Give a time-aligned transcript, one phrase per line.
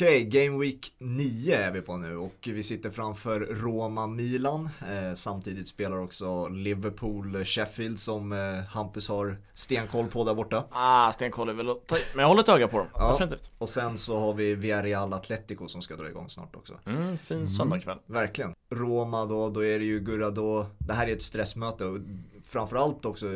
[0.00, 4.68] Okej, Game Week 9 är vi på nu och vi sitter framför Roma-Milan.
[4.80, 10.64] Eh, samtidigt spelar också Liverpool-Sheffield som eh, Hampus har stenkoll på där borta.
[10.70, 13.12] Ah, stenkoll är väl att ta men jag håller ett öga på dem, Ja.
[13.12, 13.50] definitivt.
[13.58, 16.74] Och sen så har vi Villarreal Atletico som ska dra igång snart också.
[16.86, 17.98] Mm, fin söndagkväll.
[18.06, 18.54] Verkligen.
[18.74, 20.66] Roma då, då är det ju Gurra då.
[20.78, 21.98] Det här är ett stressmöte och
[22.44, 23.26] framförallt också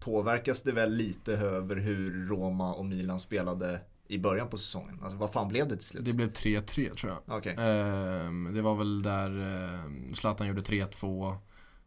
[0.00, 4.98] påverkas det väl lite över hur Roma och Milan spelade i början på säsongen.
[5.02, 6.04] Alltså vad fan blev det till slut?
[6.04, 7.38] Det blev 3-3 tror jag.
[7.38, 7.54] Okej.
[7.58, 11.36] Ehm, det var väl där eh, Zlatan gjorde 3-2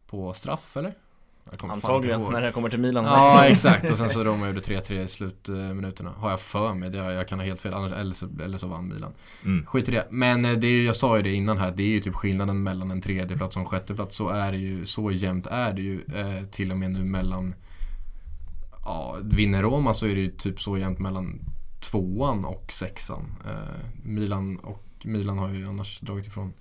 [0.08, 0.94] på straff eller?
[1.60, 3.06] Antagligen, när det kommer till Milan.
[3.06, 6.12] Ja exakt och sen så Roma gjorde 3-3 i slutminuterna.
[6.18, 8.68] Har jag för mig, det, jag kan ha helt fel, annars, eller, så, eller så
[8.68, 9.14] vann Milan.
[9.46, 9.66] Mm.
[9.66, 10.08] Skit i det.
[10.09, 12.64] Men eh, det är, jag sa ju det innan här, det är ju typ skillnaden
[12.64, 14.16] mellan en tredjeplats och en sjätteplats.
[14.16, 17.56] Så är det ju, så jämnt är det ju eh, till och med nu mellan
[18.86, 21.40] Ja, vinner Roma så är det ju typ så jämnt mellan
[21.92, 23.36] tvåan och sexan.
[23.46, 26.54] Eh, Milan och Milan har ju annars dragit ifrån.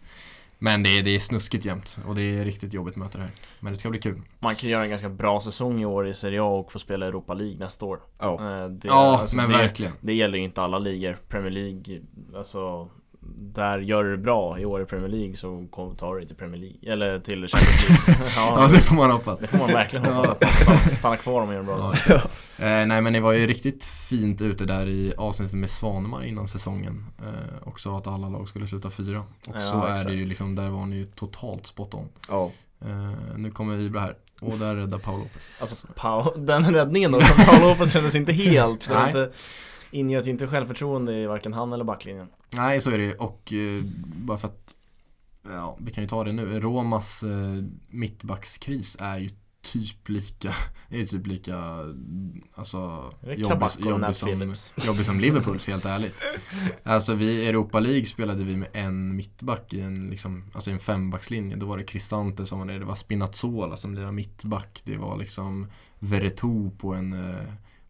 [0.58, 3.32] Men det är, det är snuskigt jämnt och det är riktigt jobbigt möte det här.
[3.60, 4.22] Men det ska bli kul.
[4.38, 7.06] Man kan göra en ganska bra säsong i år i Serie A och få spela
[7.06, 8.00] Europa League nästa år.
[8.18, 8.34] Ja.
[8.34, 9.92] Eh, Det, Ja, men det, verkligen.
[10.00, 11.18] Det gäller ju inte alla ligor.
[11.28, 12.00] Premier League,
[12.36, 12.88] alltså
[13.36, 16.26] där gör du det bra i år i Premier League så kommer tar du dig
[16.28, 18.30] till Premier League, eller till Champions League.
[18.36, 19.40] Ja, ja, det får man hoppas.
[19.40, 21.94] det får man verkligen hoppas att man stannar, kvar om man gör det bra.
[22.08, 22.14] Ja.
[22.64, 26.48] Eh, nej men ni var ju riktigt fint ute där i avsnittet med Svanemar innan
[26.48, 27.06] säsongen.
[27.18, 29.18] Eh, och sa att alla lag skulle sluta fyra.
[29.20, 30.08] Och Ja, så är exakt.
[30.08, 32.08] det ju liksom, där var ni ju totalt spot on.
[32.28, 32.50] Ja.
[32.84, 34.16] Eh, nu kommer Ibra här.
[34.40, 35.58] Och där räddar Paul Lopez.
[35.60, 39.06] Alltså Pau, den räddningen då från Paolo Lopez kändes inte helt, Nej.
[39.06, 39.30] inte,
[39.90, 42.28] ingöt ju inte självförtroende i varken han eller backlinjen.
[42.56, 43.82] Nej så är det och eh,
[44.16, 44.66] bara för att
[45.52, 46.60] Ja, vi kan ju ta det nu.
[46.60, 49.30] Romas eh, mittbackskris är ju
[49.62, 50.54] typ lika,
[50.88, 51.56] är typ lika,
[52.54, 54.30] alltså jobbig, jobbig, som,
[54.86, 56.14] jobbig som Liverpools helt ärligt.
[56.82, 60.78] Alltså vi, i Europa League spelade vi med en mittback i en, liksom, alltså en
[60.78, 61.56] fembackslinje.
[61.56, 64.80] Då var det Cristante som var det, det var Spinazzola som lirade mittback.
[64.84, 65.66] Det var liksom
[65.98, 67.42] Veretout på en, eh,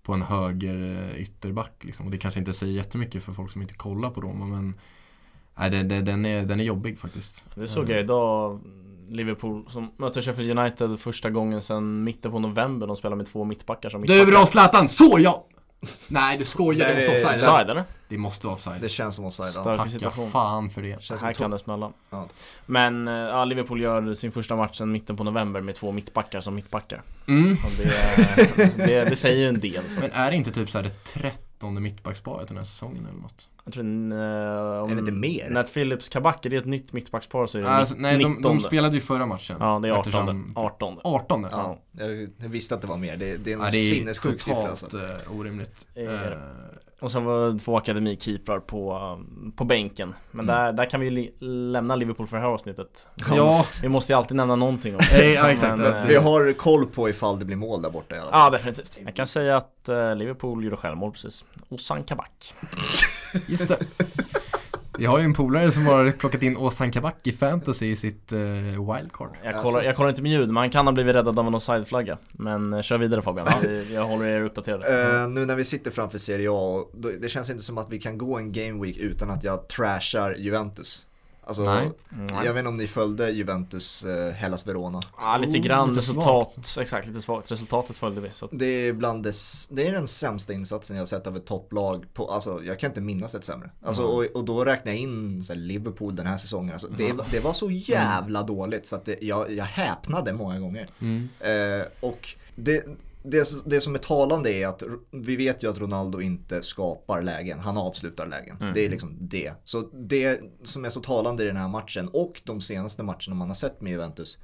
[0.06, 1.72] på en höger eh, ytterback.
[1.80, 2.04] Liksom.
[2.04, 4.74] Och det kanske inte säger jättemycket för folk som inte kollar på Roma men
[5.58, 7.44] Nej, det, den, är, den är jobbig faktiskt.
[7.54, 8.60] Det såg jag idag
[9.08, 13.44] Liverpool som möter Sheffield United första gången sedan mitten på november De spelar med två
[13.44, 15.46] mittbackar som Du mittbackar är bra Zlatan, så ja!
[16.08, 16.88] Nej, du skojar.
[16.88, 17.34] Det måste vara offside.
[17.34, 17.84] Offside eller?
[18.08, 18.80] Det måste vara offside.
[18.80, 19.52] Det känns som offside.
[19.52, 20.30] Stark Tacka situation.
[20.30, 21.02] fan för det.
[21.02, 21.92] Känns här kan det smälla.
[22.10, 22.28] Ja.
[22.66, 26.40] Men eh, ja, Liverpool gör sin första match sen mitten på november med två mittbackar
[26.40, 27.02] som mittbackar.
[27.28, 27.56] Mm.
[27.82, 29.82] Det, det, det, säger ju en del.
[29.88, 30.00] Så.
[30.00, 33.48] Men är det inte typ såhär 30 åttonde mittbacksparet den här säsongen eller något.
[33.64, 35.50] Jag tror, nej, eh, om, eller inte mer.
[35.50, 38.60] När Philips Kabacke, det är ett nytt mittbackspar så är det alltså, Nej, de, de,
[38.60, 39.56] spelade ju förra matchen.
[39.60, 40.00] Ja, det är 18.
[40.00, 40.98] Eftersom, 18.
[41.04, 41.78] 18 ja,
[42.38, 43.16] jag visste att det var mer.
[43.16, 44.68] Det, det är en ja, sinnessjuk siffra.
[44.68, 45.86] alltså eh, Det är totalt orimligt.
[45.94, 46.38] Är?
[47.00, 48.98] Och sen var det två akademikeeprar på,
[49.56, 50.56] på bänken Men Mm.
[50.56, 54.16] där, där kan vi li- lämna Liverpool för det här avsnittet ja, Vi måste ju
[54.16, 55.80] alltid nämna någonting om Eh, ja, exakt.
[55.80, 58.40] en, eh, Vi har koll på ifall det blir mål där borta i alla fall.
[58.40, 62.54] Ja definitivt Jag kan säga att eh, Liverpool gjorde självmål precis Ozan Kabak
[63.46, 63.78] just det.
[64.98, 68.32] Vi har ju en polare som har plockat in Ozan Kabak i fantasy i sitt
[68.32, 68.38] eh,
[68.94, 69.30] wildcard.
[69.44, 71.54] jag kollar, jag kollar inte med ljud, men han kan ha blivit räddad av en
[71.54, 75.64] offside-flagga Men eh, kör vidare Fabian, Vi- jag håller er uppdaterade Eh, nu när vi
[75.64, 78.82] sitter framför Serie A, då, det känns inte som att vi kan gå en game
[78.84, 81.06] week utan att jag trashar Juventus.
[81.48, 81.90] Alltså, Nej.
[82.12, 82.34] Mm.
[82.44, 85.02] jag vet inte om ni följde Juventus eh, Hellas Verona.
[85.18, 88.66] Ja, lite Oh, grann lite resultat, exakt lite svagt Resultatet följde vi så att, Det
[88.66, 92.30] är bland det, s- det är den sämsta insatsen jag sett av ett topplag på,
[92.30, 93.70] alltså jag kan inte minnas ett sämre.
[93.82, 94.14] Alltså, Mm.
[94.14, 96.72] och, och då räknar jag in så här, Liverpool den här säsongen.
[96.72, 100.88] Alltså, det, det var så jävla dåligt så att det, jag, jag häpnade många gånger.
[101.00, 101.28] Mm.
[101.40, 102.84] Eh, och det,
[103.30, 104.82] det, det som är talande är att
[105.12, 108.56] vi vet ju att Ronaldo inte skapar lägen, han avslutar lägen.
[108.60, 108.74] Mm.
[108.74, 109.52] Det är liksom det.
[109.64, 113.48] Så det som är så talande i den här matchen och de senaste matcherna man
[113.48, 114.38] har sett med Juventus.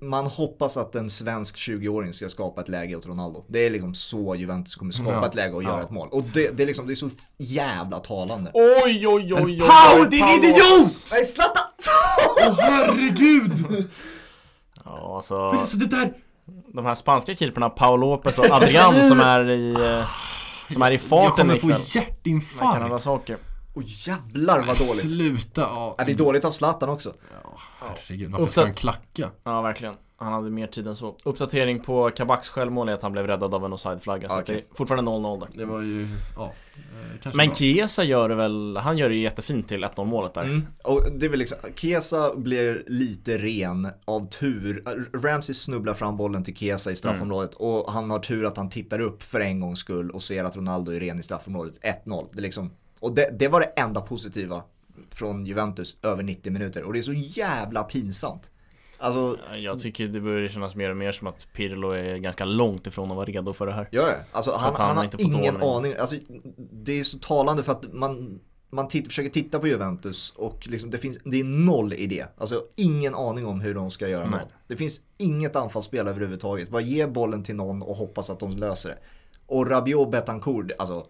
[0.00, 3.44] Man hoppas att en svensk 20-åring ska skapa ett läge åt Ronaldo.
[3.48, 5.26] Det är liksom så Juventus kommer skapa Ja.
[5.26, 5.82] ett läge och göra Ja.
[5.82, 6.08] ett mål.
[6.12, 8.50] Och det, det, är liksom, det är så jävla talande.
[8.54, 10.34] Oj oj oj oj oj Pau, din Paolo.
[10.44, 11.06] idiot!
[11.12, 11.62] Nej, Zlatan!
[12.48, 13.88] Åh herregud!
[14.84, 16.12] Ja alltså, Så det där...
[16.74, 20.06] de här spanska keeperna Paolo Lopez och Adrian som är i eh,
[20.68, 22.74] Som är i Jag farten kommer få ikväll Med hjärtinfarkt.
[22.74, 23.36] Kanada Saker
[23.74, 25.12] Åh jävlar vad dåligt.
[25.12, 25.94] Sluta, ja.
[25.98, 27.12] Ja, det är dåligt av Zlatan också.
[27.80, 29.30] Herregud, varför ska han klacka?
[29.44, 33.12] Ja verkligen Han hade mer tid än så Uppdatering på Kabaks självmål är att han
[33.12, 34.54] blev räddad av en offside-flagga Så att Okej.
[34.54, 36.44] det är fortfarande 0-0 där Det var ju, ja.
[36.44, 37.54] eh, Kanske Men bra.
[37.54, 40.66] Chiesa gör det väl, han gör det ju jättefint till 1-0 målet där Mm.
[40.84, 44.82] Och det är väl liksom, Kesa blir lite ren av tur.
[45.22, 49.00] Ramsey snubblar fram bollen till Kesa i straffområdet och han har tur att han tittar
[49.00, 51.74] upp för en gångs skull och ser att Ronaldo är ren i straffområdet.
[52.04, 52.26] 1-0.
[52.32, 52.70] Det är liksom,
[53.00, 54.62] Och det, det var det enda positiva
[55.18, 58.50] från Juventus över 90 minuter och det är så jävla pinsamt.
[58.98, 62.86] Alltså, Jag tycker det börjar kännas mer och mer som att Pirlo är ganska långt
[62.86, 63.88] ifrån att vara redo för det här.
[63.92, 65.70] ja, alltså han, han han, har inte ingen ordning.
[65.70, 65.94] aning.
[66.00, 66.16] Alltså,
[66.72, 70.90] det är så talande för att man, man titt, försöker titta på Juventus och liksom
[70.90, 72.24] det, finns, det är noll idé.
[72.38, 74.30] Alltså ingen aning om hur de ska göra Nej.
[74.30, 74.52] mål.
[74.68, 76.68] Det finns inget anfallsspel överhuvudtaget.
[76.70, 78.98] Bara ge bollen till någon och hoppas att de löser det.
[79.46, 81.06] Och Rabiot och Betancourt, alltså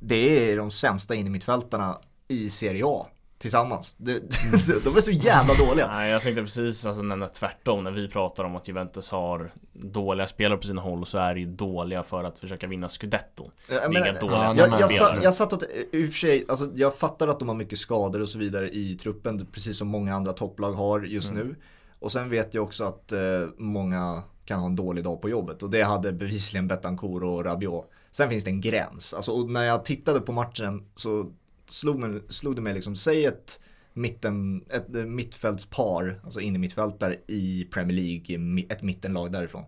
[0.00, 3.06] det är de sämsta innermittfältarna i Serie A
[3.38, 3.94] tillsammans.
[3.98, 4.12] Det,
[4.84, 5.86] de är så jävla dåliga.
[5.86, 7.84] Nej, jag tänkte precis alltså, nämna tvärtom.
[7.84, 11.40] När vi pratar om att Juventus har dåliga spelare på sina håll så är det
[11.40, 13.50] ju dåliga för att försöka vinna scudetto.
[13.68, 15.62] Det är men- inga dåliga Ja, Jag, jag, jag satt åt,
[15.92, 18.68] i och för sig, alltså jag fattar att de har mycket skador och så vidare
[18.68, 21.46] i truppen, precis som många andra topplag har just Mm.
[21.48, 21.56] nu.
[22.00, 23.18] Och sen vet jag också att eh,
[23.58, 27.90] många kan ha en dålig dag på jobbet och det hade bevisligen Betancourt och Rabiot.
[28.10, 31.32] Sen finns det en gräns, alltså, och när jag tittade på matchen så
[31.70, 33.60] slog, mig, slog det mig liksom, säg ett
[33.92, 39.64] mitten, ett eh, mittfältspar, alltså in i mittfältare i Premier League, ett mittenlag därifrån.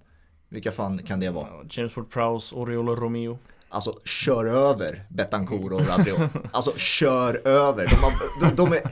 [0.48, 1.46] Vilka fan kan det vara?
[1.48, 3.38] Ja, James Ward-Prowse, Oriolo Romeo.
[3.68, 6.30] Alltså kör över Betancourt och Rabiot.
[6.52, 7.86] Alltså kör över.
[7.86, 8.82] De, har, de, de är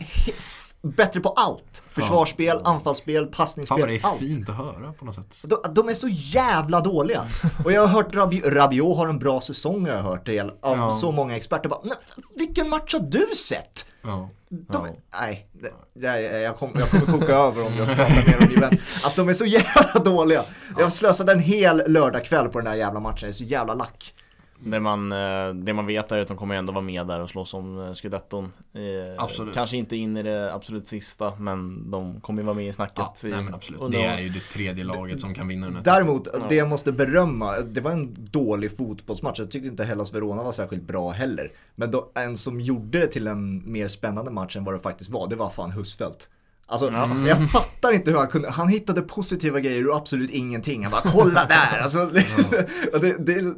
[0.97, 1.83] bättre på allt.
[1.93, 4.19] Försvarsspel, anfallsspel, Fan passningsspel, vad det är allt.
[4.19, 5.35] fint att höra på något sätt.
[5.43, 7.25] De, de är så jävla dåliga.
[7.65, 10.77] Och jag har hört Rabiot, Rabiot har en bra säsong har jag hört del av
[10.79, 10.91] Ja.
[10.91, 11.69] så många experter.
[11.69, 11.97] Bara, "Nej,
[12.37, 13.87] vilken match har du sett?
[14.03, 14.29] Ja.
[14.51, 14.87] De, Ja.
[15.21, 15.73] Nej, det-
[16.07, 19.05] jag, jag, kom, jag kommer koka över om jag pratar mer om Juventus.
[19.05, 20.43] Alltså de är så jävla dåliga.
[20.79, 24.15] Jag slösade en hel lördagkväll på den här jävla matchen, jag är så jävla lack.
[24.61, 27.31] Det man, eh, det man vet är att de kommer ändå vara med där och
[27.31, 28.45] slåss om eh, scudetton.
[28.75, 29.55] Eh, Absolut.
[29.55, 33.21] Kanske inte in i det absolut sista, men de kommer ju vara med i snacket.
[33.23, 33.93] Ja, i, nej men absolut.
[33.93, 35.83] Det är ju det tredje laget som kan vinna den här.
[35.83, 39.39] Däremot, det jag måste berömma, det var en dålig fotbollsmatch.
[39.39, 41.53] Jag tyckte inte Hellas Verona var särskilt bra heller.
[41.75, 45.11] Men då, en som gjorde det till en mer spännande match än vad det faktiskt
[45.11, 46.29] var, det var fan Husfeldt.
[46.71, 46.93] Alltså,
[47.27, 50.83] jag fattar inte hur han kunde, han hittade positiva grejer ur absolut ingenting.
[50.83, 51.81] Han bara, kolla där!
[51.83, 51.99] Alltså,
[52.93, 53.55] och det, det,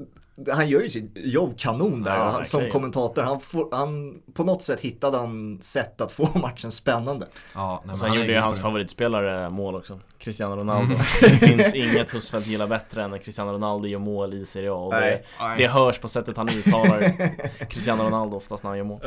[0.52, 3.22] han gör ju sitt jobb kanon där Ja, han, som kommentator.
[3.22, 7.26] Han, får, han, på något sätt hittade han sätt att få matchen spännande.
[7.54, 8.62] Ja, nej, han är gjorde ju hans det.
[8.62, 10.00] favoritspelare mål också.
[10.18, 10.94] Cristiano Ronaldo.
[11.20, 14.74] Det finns inget Husfeldt gillar bättre än när Cristiano Ronaldo gör mål i Serie A
[14.74, 15.22] och det,
[15.58, 17.12] det hörs på sättet han uttalar
[17.70, 19.00] Cristiano Ronaldo oftast när han gör mål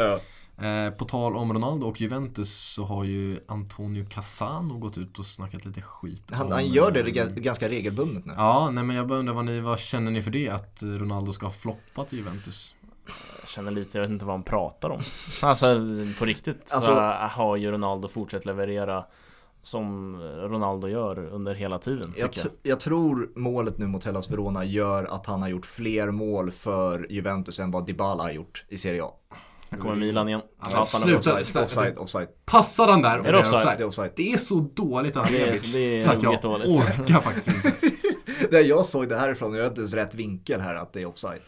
[0.58, 5.26] Eh, på tal om Ronaldo och Juventus så har ju Antonio Cassano gått ut och
[5.26, 8.34] snackat lite skit Han, om, han gör det ga- ganska regelbundet nu.
[8.38, 10.50] Ja, nej men jag bara undrar vad, ni, vad känner ni för det?
[10.50, 12.76] Att Ronaldo ska ha floppat i Juventus?
[13.40, 15.02] Jag känner lite, jag vet inte vad han pratar om
[15.42, 15.80] Alltså
[16.20, 16.92] på riktigt så Alltså-
[17.42, 19.06] har ju Ronaldo fortsatt leverera
[19.62, 24.66] Som Ronaldo gör under hela tiden Jag, t- jag tror målet nu mot Hellas Verona
[24.66, 28.78] gör att han har gjort fler mål för Juventus än vad Dybala har gjort i
[28.78, 29.12] Serie A.
[29.74, 30.42] Här kommer Milan igen
[30.72, 31.18] Ja, sluta.
[31.18, 31.38] offside.
[31.38, 32.28] Offside, offside, offside.
[32.46, 33.20] Passar han där?
[33.20, 33.78] och Är det offside?
[33.78, 34.12] Det är offside.
[34.16, 37.72] Det är så dåligt av Det är- det är så att jag orkar faktiskt inte.
[38.52, 41.06] Det jag såg det härifrån, jag har inte ens rätt vinkel här att det är
[41.06, 41.40] offside.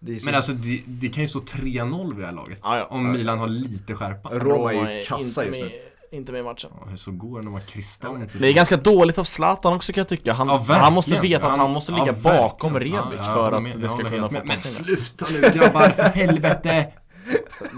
[0.00, 0.26] Det är så...
[0.26, 2.58] Men alltså det, det kan ju stå 3-0 vid det här laget.
[2.62, 2.84] Ja, ja.
[2.90, 4.28] Om Milan har lite skärpa.
[4.32, 5.70] Roma är ju kassa just nu.
[6.12, 8.30] Inte med i matchen Ja, hur så går det när man kristallt?
[8.40, 10.32] Det är ganska dåligt av Zlatan också kan jag tycka.
[10.32, 12.78] Han, Ja, han måste veta att han måste ligga ja, bakom.
[12.80, 14.34] Rebic för att med- det ska kunna få.
[14.34, 14.96] Men passningar.
[14.96, 16.86] sluta nu grabbar, för helvete!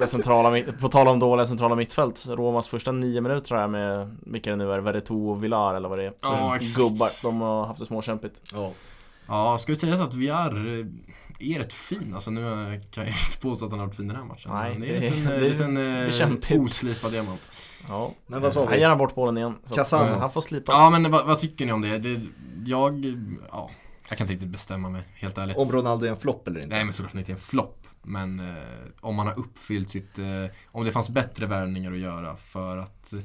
[0.01, 4.51] Det centrala, på tal om dåliga centrala mittfält, Romas första nio minuter här med, vilka
[4.51, 6.13] det nu är, Veretout och Villar eller vad det är.
[6.21, 6.77] Ja, exakt.
[6.77, 8.35] Gubbar, de har haft det småkämpigt.
[8.53, 8.73] Ja.
[9.29, 10.59] Ja, ska vi säga så att vi är,
[11.39, 12.13] är rätt fin.
[12.15, 14.51] Alltså nu eh, kan jag inte påstå att han har varit fin den här matchen.
[14.55, 17.41] Nej, Men det är en liten, det- eh, liten det eh, oslipad diamant.
[17.89, 18.13] Ja.
[18.27, 18.79] Men vad sa Han vi?
[18.79, 19.55] ger han bort bollen igen.
[19.93, 20.75] Eh, han får slipas.
[20.79, 21.99] Ja men vad, vad tycker ni om det?
[21.99, 22.21] det
[22.67, 23.05] jag,
[23.51, 23.71] ja,
[24.09, 25.57] jag kan inte riktigt bestämma mig, helt ärligt.
[25.57, 26.75] Om Ronaldo är en flopp eller inte?
[26.75, 27.85] Nej men såklart inte en flopp.
[28.09, 28.47] Men eh,
[29.01, 30.25] om man har uppfyllt sitt, eh,
[30.67, 33.19] om det fanns bättre värvningar att göra för att eh,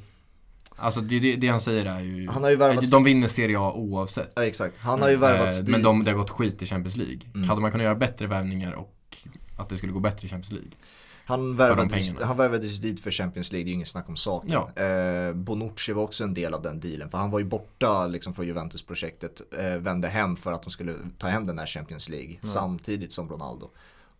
[0.75, 3.59] Alltså det, det, det han säger är ju Han har ju värvat De vinner Serie
[3.59, 4.31] A oavsett.
[4.35, 4.77] Ja, exakt.
[4.77, 5.71] Han har ju värvats Eh, dit.
[5.71, 7.19] Men de, det har gått skit i Champions League.
[7.35, 7.49] Mm.
[7.49, 9.17] Hade man kunnat göra bättre värvningar och
[9.57, 10.71] att det skulle gå bättre i Champions League?
[11.25, 14.51] Han värvades, han värvades dit för Champions League, det är ju inget snack om saken.
[14.51, 14.83] Ja.
[14.83, 18.33] Eh, Bonucci var också en del av den dealen, för han var ju borta liksom
[18.33, 22.35] från Juventus-projektet, eh, vände hem för att de skulle ta hem den här Champions League,
[22.43, 23.69] samtidigt som Ronaldo.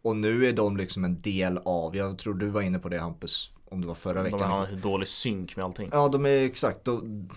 [0.04, 3.00] Och nu är de liksom en del av, jag tror du var inne på det
[3.00, 4.52] Hampus, om det var förra De veckan.
[4.52, 5.90] har en dålig synk med allting.
[5.92, 6.84] Ja, de är exakt.
[6.84, 7.30] De,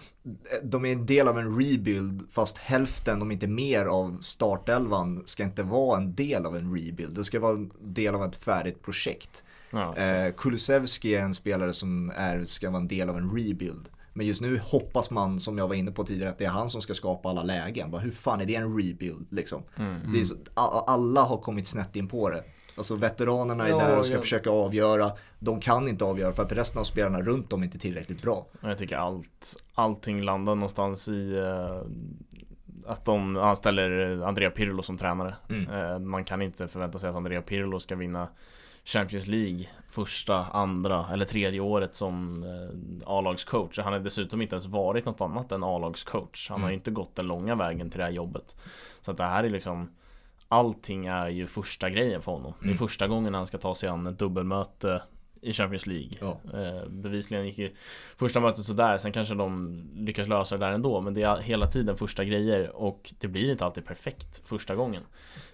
[0.62, 5.42] de är en del av en rebuild fast hälften, om inte mer, av startelvan ska
[5.42, 7.14] inte vara en del av en rebuild.
[7.14, 9.44] Det ska vara en del av ett färdigt projekt.
[9.70, 10.32] Ja, Eh.
[10.32, 13.88] Kulusevski är en spelare som är, ska vara en del av en rebuild.
[14.14, 16.70] Men just nu hoppas man, som jag var inne på tidigare, att det är han
[16.70, 17.90] som ska skapa alla lägen.
[17.90, 19.62] Bara, hur fan är det en rebuild liksom?
[19.76, 20.14] Mm.
[20.16, 20.34] Är så,
[20.86, 22.44] alla har kommit snett in på det.
[22.76, 24.20] Alltså veteranerna är Ja, där och ska ja.
[24.20, 25.12] försöka avgöra.
[25.38, 28.46] De kan inte avgöra för att resten av spelarna runt dem inte är tillräckligt bra.
[28.60, 31.80] Jag tycker allt, allting landar någonstans i eh,
[32.86, 35.34] att de anställer Andrea Pirlo som tränare.
[35.50, 35.70] Mm.
[35.70, 38.28] Eh, man kan inte förvänta sig att Andrea Pirlo ska vinna
[38.84, 43.78] Champions League första, andra eller tredje året som eh, A-lagscoach.
[43.78, 46.50] Han har dessutom inte ens varit något annat än A-lagscoach.
[46.50, 46.72] Han har Mm.
[46.72, 48.56] ju inte gått den långa vägen till det här jobbet.
[49.00, 49.90] Så att det här är liksom
[50.48, 52.52] Allting är ju första grejen för honom.
[52.60, 52.78] Det är Mm.
[52.78, 55.02] första gången han ska ta sig an ett dubbelmöte
[55.40, 56.10] i Champions League.
[56.20, 56.38] Ja.
[56.60, 57.74] Eh, bevisligen gick ju
[58.16, 61.00] första mötet sådär, sen kanske de lyckas lösa det där ändå.
[61.00, 65.02] Men det är hela tiden första grejer och det blir inte alltid perfekt första gången.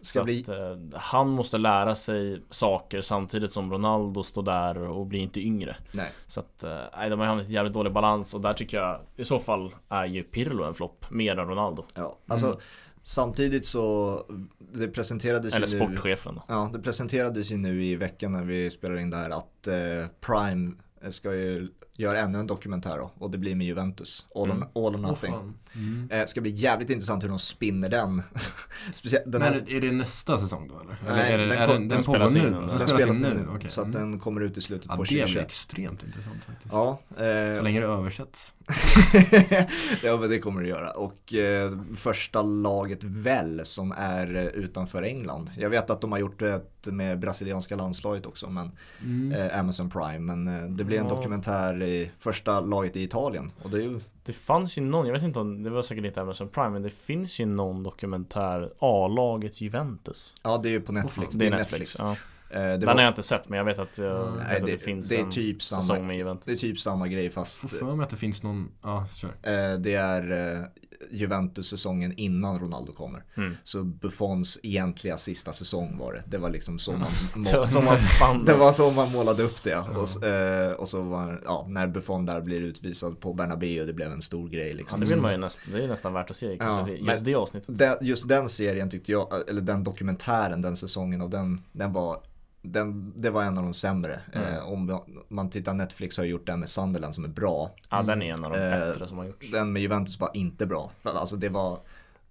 [0.01, 4.79] Ska Så bli, att, eh, han måste lära sig saker samtidigt som Ronaldo står där
[4.79, 5.77] och blir inte yngre.
[5.93, 6.11] nej.
[6.27, 8.79] Så att, eh, nej, de har hamnat i en jävligt dålig balans och där tycker
[8.79, 11.85] jag i så fall är ju Pirlo en flopp mer än Ronaldo.
[11.95, 12.19] Ja.
[12.27, 12.59] Alltså, Mm.
[13.03, 14.27] Samtidigt så,
[14.59, 16.41] det presenterades Eller ju nu, sportchefen.
[16.49, 20.07] Ja, det presenterades ju nu i veckan när vi spelade in det här att eh,
[20.21, 20.73] Prime
[21.11, 21.69] ska ju
[22.03, 24.63] göra ännu en dokumentär då, och det blir med Juventus, All, Mm.
[24.75, 25.33] on, all or Nothing.
[25.33, 25.55] fan.
[25.75, 26.09] Mm.
[26.13, 28.23] eh, ska bli jävligt intressant hur de spinner den.
[29.13, 30.97] Den Men här är det nästa säsong då eller?
[31.17, 32.51] Nej, eller är det, den är kom- den, den den pågår nu?
[32.79, 34.01] Den spelas in nu, så att Mm.
[34.01, 35.47] den kommer ut i slutet Ja, på det blir 2021.
[35.47, 36.73] extremt intressant faktiskt.
[36.73, 38.53] Ja, eh, Så länge det översätts.
[40.03, 40.91] ja men det kommer det göra.
[40.91, 45.51] Och eh, första laget väl som är eh, utanför England.
[45.59, 46.43] Jag vet att de har gjort
[46.87, 48.71] med brasilianska landslaget också, men
[49.03, 49.33] Mm.
[49.33, 50.19] eh, Amazon Prime.
[50.35, 51.15] Men eh, det blir en Ja.
[51.15, 53.53] dokumentär i första laget i Italien.
[53.63, 56.05] Och det är ju, Det fanns ju någon, jag vet inte om, det var säkert
[56.05, 60.81] inte Amazon Prime Men det finns ju någon dokumentär A-laget Juventus ja det är ju
[60.81, 61.35] på Netflix.
[61.35, 62.11] Det är Netflix, ja.
[62.11, 62.17] Eh,
[62.61, 64.35] det, Den var, har jag inte sett men jag vet att, jag, Mm.
[64.39, 66.53] vet nej, att det, det, finns det är en typ säsong samma, med Juventus det
[66.53, 69.29] är typ samma grej fast Får för mig att det finns någon, ja kör.
[69.29, 70.63] eh, det är eh,
[71.11, 73.25] Juventus-säsongen innan Ronaldo kommer.
[73.37, 73.57] mm.
[73.65, 76.23] Så Buffons egentliga sista säsong var det.
[76.27, 79.71] Det var liksom så man, som man Det var så man målade upp det.
[79.71, 79.87] Ja.
[79.97, 84.13] Och, eh, och så var ja, när Buffon där blir utvisad på Bernabéu det blev
[84.13, 85.01] en stor grej Ja liksom.
[85.01, 87.35] det vill man ju nästan, det är nästan värt att se Ja, just men- det
[87.35, 91.93] avsnittet Det, just den serien tyckte jag, eller den dokumentären, den säsongen och den, den
[91.93, 92.21] var
[92.63, 94.21] den, det var en av de sämre.
[94.33, 94.55] Mm.
[94.55, 97.71] Eh, om man tittar, Netflix har gjort den med Sunderland som är bra.
[97.91, 100.31] Ja den är en av de Eh, bättre som har gjorts Den med Juventus var
[100.35, 100.91] inte bra.
[101.03, 101.79] Alltså det var,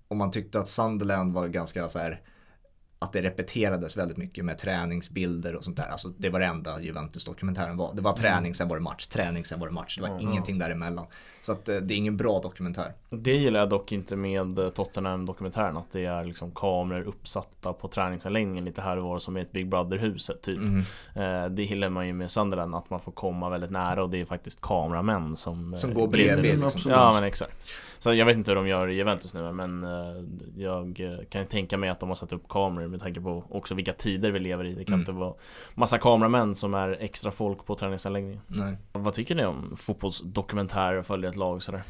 [0.07, 2.21] om man tyckte att Sunderland var ganska så här
[3.05, 5.87] att det repeterades väldigt mycket med träningsbilder och sånt där.
[5.87, 7.93] Alltså det var det enda Juventus-dokumentären var.
[7.93, 9.95] Det var träning, sen var det match, träning, sen var det match.
[9.95, 10.21] Det var Mm.
[10.21, 11.05] ingenting däremellan.
[11.41, 12.93] Så att eh, det är ingen bra dokumentär.
[13.09, 18.65] Det gillar jag dock inte med Tottenham-dokumentären Att det är liksom kameror uppsatta på träningsanläggningen
[18.65, 20.59] lite här och var som i ett Big Brother-huset typ
[21.15, 21.55] Mm.
[21.55, 24.25] Det gillar man ju med Sunderland Att man får komma väldigt nära och det är
[24.25, 26.65] faktiskt kameramän som Som eh, går bredvid Mm, liksom.
[26.65, 26.97] absolut.
[26.97, 27.69] Ja men exakt
[28.03, 30.23] Så jag vet inte hur de gör i Juventus nu men eh,
[30.57, 33.75] Jag eh, kan tänka mig att de har satt upp kameror med tanke på också
[33.75, 34.99] vilka tider vi lever i Det kan Mm.
[35.01, 35.33] inte vara
[35.73, 38.77] massa kameramän som är extra folk på träningsanläggningen Nej.
[38.91, 41.81] Vad tycker ni om fotbollsdokumentärer och följa ett lag sådär?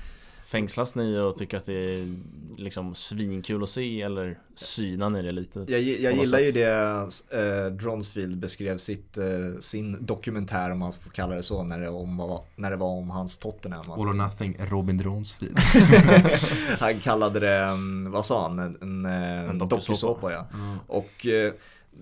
[0.51, 2.15] Fängslas ni och tycker att det är
[2.57, 5.59] liksom svinkul att se eller synar ni det lite?
[5.67, 7.23] Jag, jag gillar ju sätt.
[7.31, 9.25] det eh, Dronsfield beskrev sitt, eh,
[9.59, 12.87] sin dokumentär om man får kalla det så när det, om, var- när det var
[12.87, 13.91] om hans Tottenham.
[13.91, 15.57] All or nothing, Robin Dronsfield.
[16.79, 20.31] han kallade det, mm, vad sa han, en, en, eh, En en dokusåpa.
[20.31, 20.47] ja.
[20.51, 20.75] Ja.
[20.87, 21.53] Och eh,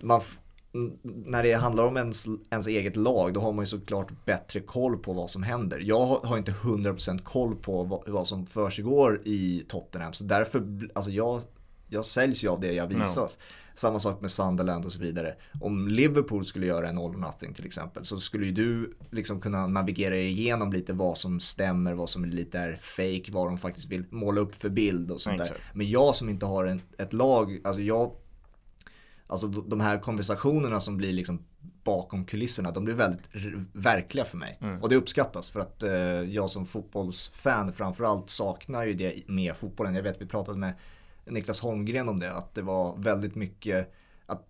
[0.01, 0.21] man,
[1.03, 4.97] när det handlar om ens, ens eget lag då har man ju såklart bättre koll
[4.97, 5.79] på vad som händer.
[5.79, 11.11] Jag har, inte 100% koll på vad, vad som försiggår i Tottenham så därför, alltså
[11.11, 11.41] jag,
[11.87, 13.37] jag säljs ju av det jag visas.
[13.75, 15.35] Samma sak med Sunderland och så vidare.
[15.61, 19.41] Om Liverpool skulle göra en all or nothing till exempel så skulle ju du liksom
[19.41, 23.57] kunna navigera dig igenom lite vad som stämmer, vad som lite är fake, vad de
[23.57, 25.57] faktiskt vill måla upp för bild och sånt där.
[25.73, 28.11] Men jag som inte har en, ett lag, alltså jag
[29.29, 31.45] Alltså de här konversationerna som blir liksom
[31.83, 33.29] bakom kulisserna, de blir väldigt
[33.73, 34.57] verkliga för mig.
[34.61, 34.81] Mm.
[34.81, 39.95] Och det uppskattas för att eh, jag som fotbollsfan framförallt saknar ju det med fotbollen.
[39.95, 40.73] Jag vet vi pratade med
[41.25, 43.93] Niklas Holmgren om det, att det var väldigt mycket
[44.25, 44.47] att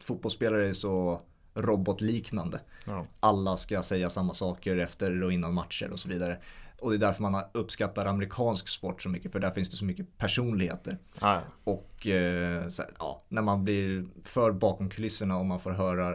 [0.00, 1.20] fotbollsspelare är så
[1.54, 2.60] robotliknande.
[2.84, 3.06] Ja.
[3.20, 6.38] Alla ska säga samma saker efter och innan matcher och så vidare.
[6.80, 9.84] Och det är därför man uppskattar amerikansk sport så mycket, för där finns det så
[9.84, 10.98] mycket personligheter.
[11.18, 11.42] Ah, ja.
[11.64, 16.14] Och eh, så här, ja, när man blir för bakom kulisserna och man får höra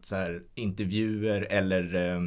[0.00, 2.22] så- här, intervjuer eller, eh,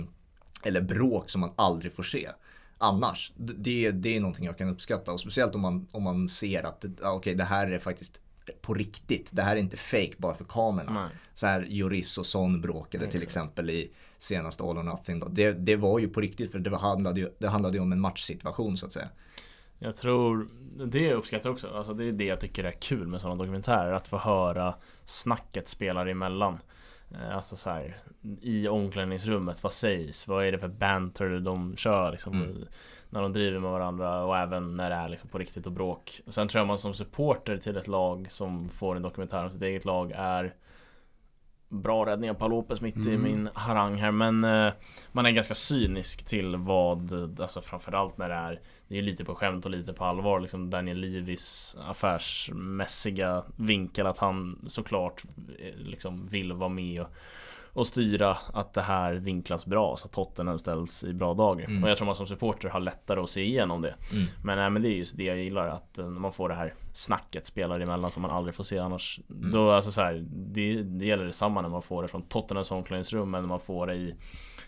[0.63, 2.29] eller bråk som man aldrig får se.
[2.77, 6.63] Annars, det, det är någonting jag kan uppskatta och speciellt om man, om man ser
[6.63, 8.21] att ja, okej, det här är faktiskt
[8.61, 9.29] på riktigt.
[9.33, 11.03] Det här är inte fake bara för kamerorna.
[11.03, 11.11] Nej.
[11.33, 15.19] Så här Joris och Son bråkade till exempel i senaste All or Nothing.
[15.19, 15.27] Då.
[15.27, 18.01] Det, det var ju på riktigt för det handlade ju, det handlade ju om en
[18.01, 19.09] matchsituation så att säga.
[19.79, 20.47] Jag tror,
[20.85, 21.67] det uppskattar jag också.
[21.67, 23.91] Alltså det är det jag tycker är kul med sådana dokumentärer.
[23.91, 24.75] Att få höra
[25.05, 26.59] snacket spelare emellan.
[27.11, 27.97] Eh, Alltså så här,
[28.41, 30.27] i omklädningsrummet, vad sägs?
[30.27, 32.33] Vad är det för banter de kör liksom?
[32.33, 32.65] Mm.
[33.09, 36.21] När de driver med varandra och även när det är liksom på riktigt och bråk.
[36.27, 39.61] Sen tror jag man som supporter till ett lag som får en dokumentär om sitt
[39.61, 40.53] eget lag är
[41.71, 43.21] Bra räddning av Paul Lopez mitt i Mm.
[43.21, 44.11] min harang här.
[44.11, 44.73] Men eh,
[45.11, 49.35] Man är ganska cynisk till vad, alltså framförallt när det är Det är lite på
[49.35, 50.39] skämt och lite på allvar.
[50.39, 55.23] Liksom Daniel Levis affärsmässiga vinkel att han såklart
[55.59, 57.07] eh, liksom vill vara med och,
[57.73, 61.65] och styra att det här vinklas bra så att Tottenham ställs i bra dagar.
[61.65, 61.83] Mm.
[61.83, 63.95] Och jag tror man som supporter har lättare att se igenom det.
[64.11, 64.25] Mm.
[64.43, 66.73] Men, nej, men det är just det jag gillar att eh, man får det här
[66.93, 69.19] snacket spelare emellan som man aldrig får se annars.
[69.29, 69.51] Mm.
[69.51, 73.33] Då alltså så här, det, det gäller detsamma när man får det från Tottenhams omklädningsrum
[73.33, 74.15] eller när man får det i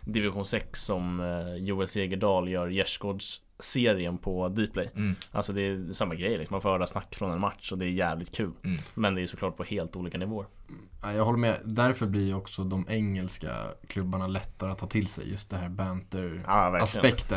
[0.01, 4.89] Division 6 som eh, Joel Segerdahl gör Gärdsgårds serien på Dplay.
[4.95, 5.15] Mm.
[5.31, 6.53] Alltså det är samma grej liksom.
[6.55, 8.51] Man får höra snack från en match och det är jävligt kul.
[8.63, 8.79] Mm.
[8.93, 10.47] Men det är såklart på helt olika nivåer.
[11.03, 11.57] Ja, Jag håller med.
[11.63, 13.55] Därför blir också de engelska
[13.87, 16.79] klubbarna lättare att ta till sig just det här banter Ja.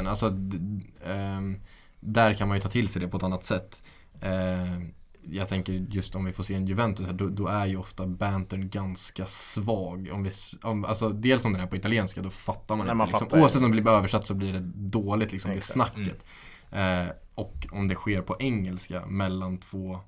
[0.07, 1.61] Alltså, d- d- ehm,
[2.01, 3.83] där kan man ju ta till sig det på ett annat sätt.
[4.21, 4.95] Ehm,
[5.31, 8.07] jag tänker just om vi får se en Juventus här, då, då är ju ofta
[8.07, 10.11] bantern ganska svag.
[10.13, 10.31] Om vi,
[10.63, 13.13] om, alltså, dels om den är på italienska, då fattar man Nej, inte.
[13.13, 13.41] man liksom.
[13.41, 16.25] Oavsett om det blir översatt så blir det dåligt, liksom, det snacket.
[16.71, 20.01] Eh, och om det sker på engelska mellan två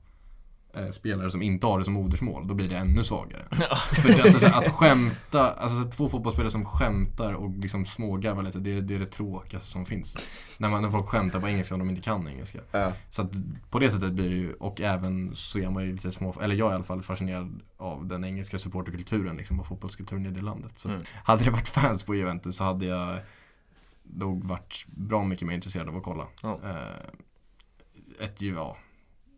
[0.92, 3.44] spelare som inte har det som modersmål, då blir det ännu svagare.
[3.92, 8.58] För det, alltså, så att skämta, alltså två fotbollsspelare som skämtar och liksom smågarvar lite,
[8.58, 10.16] det är, det är det tråkigaste som finns.
[10.60, 12.58] När, man, när folk skämtar på engelska och de inte kan engelska.
[12.70, 12.92] Ja.
[13.10, 13.30] Så att
[13.70, 16.54] på det sättet blir det ju, och även så är man ju lite små, eller
[16.54, 20.42] jag är i alla fall fascinerad av den engelska supporterkulturen liksom, och fotbollskulturen i det
[20.42, 20.72] landet.
[20.76, 21.02] Så Mm.
[21.24, 23.18] hade det varit fans på Juventus så hade jag
[24.02, 26.26] nog varit bra mycket mer intresserad av att kolla.
[26.42, 26.58] Ja.
[26.64, 28.76] Eh, ett, ju- ja,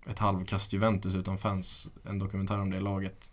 [0.06, 3.30] ett halvkast Juventus utan fans, en dokumentär om det laget,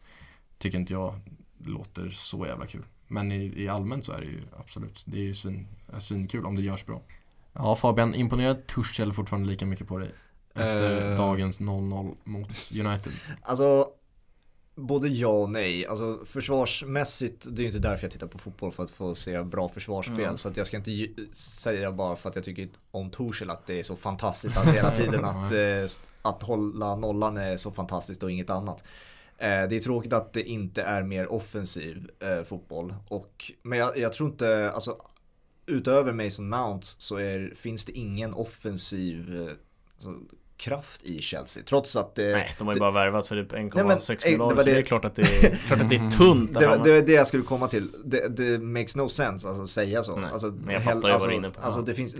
[0.57, 1.19] tycker inte jag
[1.57, 2.85] låter så jävla kul.
[3.07, 6.45] Men i, i allmänt så är det ju absolut, det är ju svin, är svinkul
[6.45, 7.01] om det görs bra.
[7.53, 10.11] Ja Fabian, imponerar Tuchel fortfarande lika mycket på dig?
[10.53, 11.17] Efter Eh.
[11.17, 13.13] dagens 0-0 mot United?
[13.41, 13.87] Alltså,
[14.77, 15.87] både ja och nej.
[15.87, 19.43] Alltså försvarsmässigt, det är ju inte därför jag tittar på fotboll för att få se
[19.43, 20.19] bra försvarsspel.
[20.19, 20.37] Mm.
[20.37, 23.79] Så att jag ska inte säga bara för att jag tycker om Torshäll att det
[23.79, 25.85] är så fantastiskt att hela tiden att, eh,
[26.21, 28.83] att hålla nollan är så fantastiskt och inget annat.
[29.37, 32.95] Eh, det är tråkigt att det inte är mer offensiv eh, fotboll.
[33.07, 34.97] Och, men jag, jag tror inte, alltså
[35.65, 39.49] utöver Mason Mount så är, finns det ingen offensiv
[39.95, 40.19] alltså,
[40.57, 41.63] kraft i Chelsea.
[41.65, 43.97] Trots att det Nej, de har ju bara värvat för typ 1,6 Nej, men, eh,
[44.07, 46.11] det miljarder var så det det- är klart att det är, klart att det är
[46.11, 46.83] tunt det, framme.
[46.83, 47.89] det är det jag skulle komma till.
[48.05, 50.15] Det, det makes no sense alltså, att säga så.
[50.15, 51.61] Nej, alltså, men jag fattar ju vad alltså, du är inne på.
[51.61, 52.15] Alltså det finns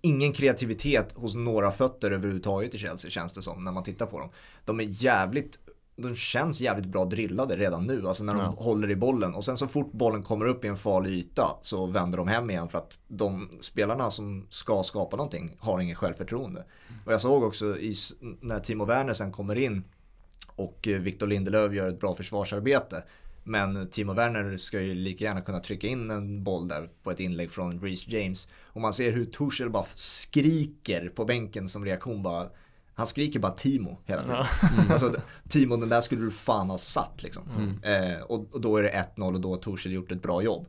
[0.00, 4.18] ingen kreativitet hos några fötter överhuvudtaget i Chelsea känns det som när man tittar på
[4.18, 4.30] dem.
[4.64, 5.58] De är jävligt
[5.96, 8.54] de känns jävligt bra drillade redan nu, alltså när de Ja.
[8.58, 9.34] håller i bollen.
[9.34, 12.50] Och sen så fort bollen kommer upp i en farlig yta så vänder de hem
[12.50, 16.64] igen för att de spelarna som ska skapa någonting har ingen självförtroende.
[17.06, 17.94] Och jag såg också i,
[18.40, 19.84] när Timo Werner sen kommer in
[20.56, 23.02] och eh, Victor Lindelöf gör ett bra försvarsarbete.
[23.44, 27.20] Men Timo Werner ska ju lika gärna kunna trycka in en boll där på ett
[27.20, 28.48] inlägg från Reece James.
[28.64, 32.46] Och man ser hur Torshäll bara skriker på bänken som reaktion bara.
[32.94, 34.46] Han skriker bara Timo hela tiden.
[34.92, 35.14] Alltså
[35.48, 37.42] Timo den där skulle du fan ha satt liksom.
[37.82, 40.66] Eh, och, och då är det 1-0 och då har Torshäll gjort ett bra jobb.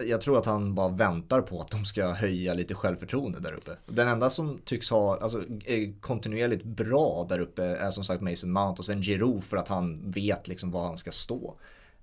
[0.00, 3.52] Eh, Jag tror att han bara väntar på att de ska höja lite självförtroende där
[3.52, 3.76] uppe.
[3.86, 8.52] Den enda som tycks ha, alltså är kontinuerligt bra där uppe är som sagt Mason
[8.52, 11.54] Mount och sen Giroud för att han vet liksom var han ska stå.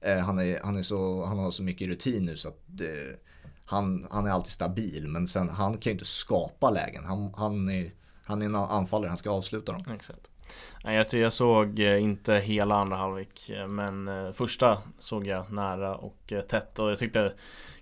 [0.01, 3.19] Eh, han, är, han, är så, han har så mycket rutin nu så att det,
[3.65, 7.03] han, han är alltid stabil men sen han kan ju inte skapa lägen.
[7.05, 7.91] Han, han, är,
[8.31, 9.83] han är en anfallare, han ska avsluta dem.
[9.95, 10.31] Exakt.
[10.83, 15.95] Jag, jag såg eh, inte hela andra halvlek eh, Men eh, första såg jag nära
[15.95, 17.33] och tätt och jag tyckte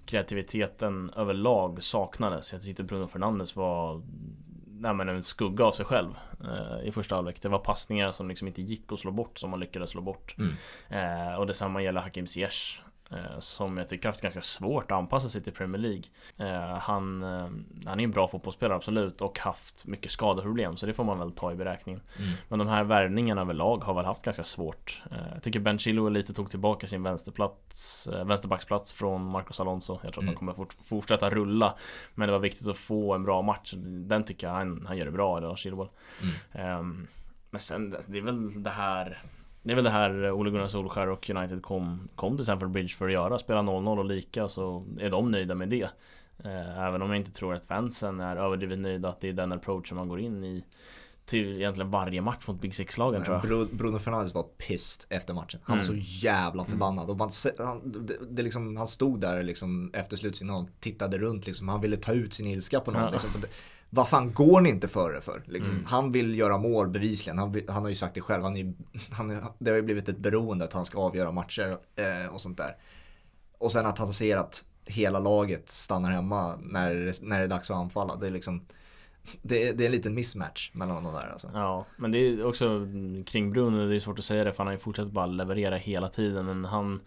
[0.05, 4.01] Kreativiteten överlag saknades Jag tyckte Bruno Fernandes var
[4.65, 6.09] Nej men en skugga av sig själv
[6.43, 9.49] eh, I första halvlek Det var passningar som liksom inte gick att slå bort som
[9.49, 10.53] man lyckades slå bort Mm.
[11.29, 12.81] eh, Och detsamma gäller Hakim Ziyech
[13.39, 16.04] Som jag tycker haft ganska svårt att anpassa sig till Premier League
[16.38, 17.48] eh, Han, eh,
[17.86, 21.32] han är en bra fotbollsspelare absolut och haft mycket skadeproblem så det får man väl
[21.32, 22.32] ta i beräkningen Mm.
[22.50, 26.13] men de här värvningarna överlag har väl haft ganska svårt Eh, Jag tycker Ben Chilwell
[26.13, 30.34] lite tog tillbaka sin vänsterplats eh, Vänsterbacksplats från Marcos Alonso Jag tror att Mm.
[30.34, 31.76] de kommer fort, fortsätta rulla
[32.15, 35.06] Men det var viktigt att få en bra match Den tycker jag han, han gör
[35.06, 35.89] det bra idag, Chilwell
[36.22, 36.36] Mm.
[36.80, 37.08] Ehm,
[37.52, 39.22] Men sen, det är väl det här
[39.63, 42.72] det är väl det här eh, Ole Gunnar Solskär och United kom, kom till Stamford
[42.72, 43.39] Bridge för att göra.
[43.39, 45.89] Spela 0-0 och lika så är de nöjda med det.
[46.43, 49.52] Eh, även om jag inte tror att fansen är överdrivet nöjda att det är den
[49.52, 50.63] approachen man går in i
[51.29, 53.45] till egentligen varje match mot Big Six-lagen tror jag.
[53.45, 55.59] Bru- Bruno Fernandes var pissed efter matchen.
[55.63, 56.01] Han var Mm.
[56.01, 57.09] så jävla förbannad.
[57.09, 61.67] Och man, han, det, det liksom, han stod där liksom efter slutsignalen, tittade runt liksom.
[61.69, 63.01] Han ville ta ut sin ilska på någon.
[63.03, 63.09] Ja.
[63.09, 63.29] Liksom.
[63.29, 63.47] För det-
[63.89, 65.43] Vad fan går ni inte före för?
[65.45, 65.73] Liksom.
[65.75, 65.85] Mm.
[65.85, 67.37] Han vill göra mål bevisligen.
[67.37, 68.43] Han, han har ju sagt det själv.
[68.43, 68.73] Han är,
[69.11, 72.41] han är, det har ju blivit ett beroende att han ska avgöra matcher eh, och
[72.41, 72.75] sånt där.
[73.57, 77.47] Och sen att han ser att hela laget stannar hemma när, det- när det är
[77.47, 78.15] dags att anfalla.
[78.15, 78.65] Det är liksom
[79.41, 81.51] det är, det är en liten mismatch mellan de där alltså.
[81.53, 84.57] Ja, men det är också mm, kring Bruno, det är svårt att säga det för
[84.57, 86.99] han har ju fortsatt bara leverera hela tiden men han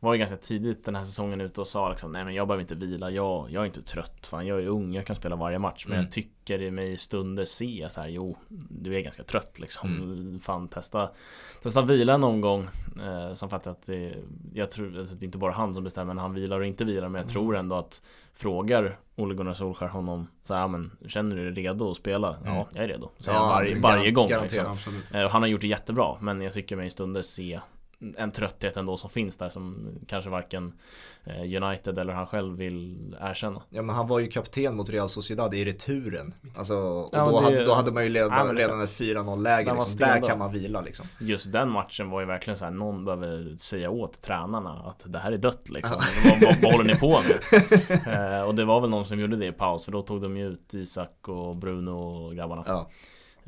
[0.00, 2.60] var ju ganska tidigt den här säsongen ute och sa liksom Nej men jag behöver
[2.62, 4.46] inte vila, jag, jag är inte trött Fan.
[4.46, 5.84] Jag är ung, jag kan spela varje match.
[5.86, 6.04] Men Mm.
[6.04, 8.36] jag tycker i mig i stunder se så här, Jo,
[8.68, 10.40] du är ganska trött liksom.
[10.42, 11.10] Fan testa
[11.62, 12.68] Testa vila någon gång.
[13.02, 14.14] Eh, Som fattar att det
[14.54, 16.84] Jag tror, alltså, det är inte bara han som bestämmer när han vilar och inte
[16.84, 18.02] vilar Men jag tror ändå att
[18.34, 22.36] Frågar Ole Gunnar Solskjaer honom så här, ja, men Känner du dig redo att spela?
[22.44, 22.64] Ja, Mm.
[22.74, 23.10] jag är redo.
[23.18, 24.76] Säger Ja, varje, varje gång liksom.
[25.14, 27.60] Eh, och Han har gjort det jättebra men jag tycker mig i stunder se
[28.16, 30.72] en trötthet ändå som finns där som kanske varken
[31.24, 33.62] eh, United eller han själv vill erkänna.
[33.70, 36.34] Ja men han var ju kapten mot Real Sociedad i returen.
[36.56, 39.42] Alltså, och Ja, då, det- hade, då hade man ju redan, Ja, redan ett 4-0
[39.42, 39.74] läge.
[39.74, 39.96] Liksom.
[39.96, 41.06] Där kan man vila liksom.
[41.20, 45.18] Just den matchen var ju verkligen så här, någon behöver säga åt tränarna att det
[45.18, 45.96] här är dött liksom.
[46.62, 48.36] vad håller ni på med?
[48.38, 50.36] eh, och det var väl någon som gjorde det i paus för då tog de
[50.36, 52.64] ju ut Isak och Bruno och grabbarna.
[52.66, 52.90] Ja.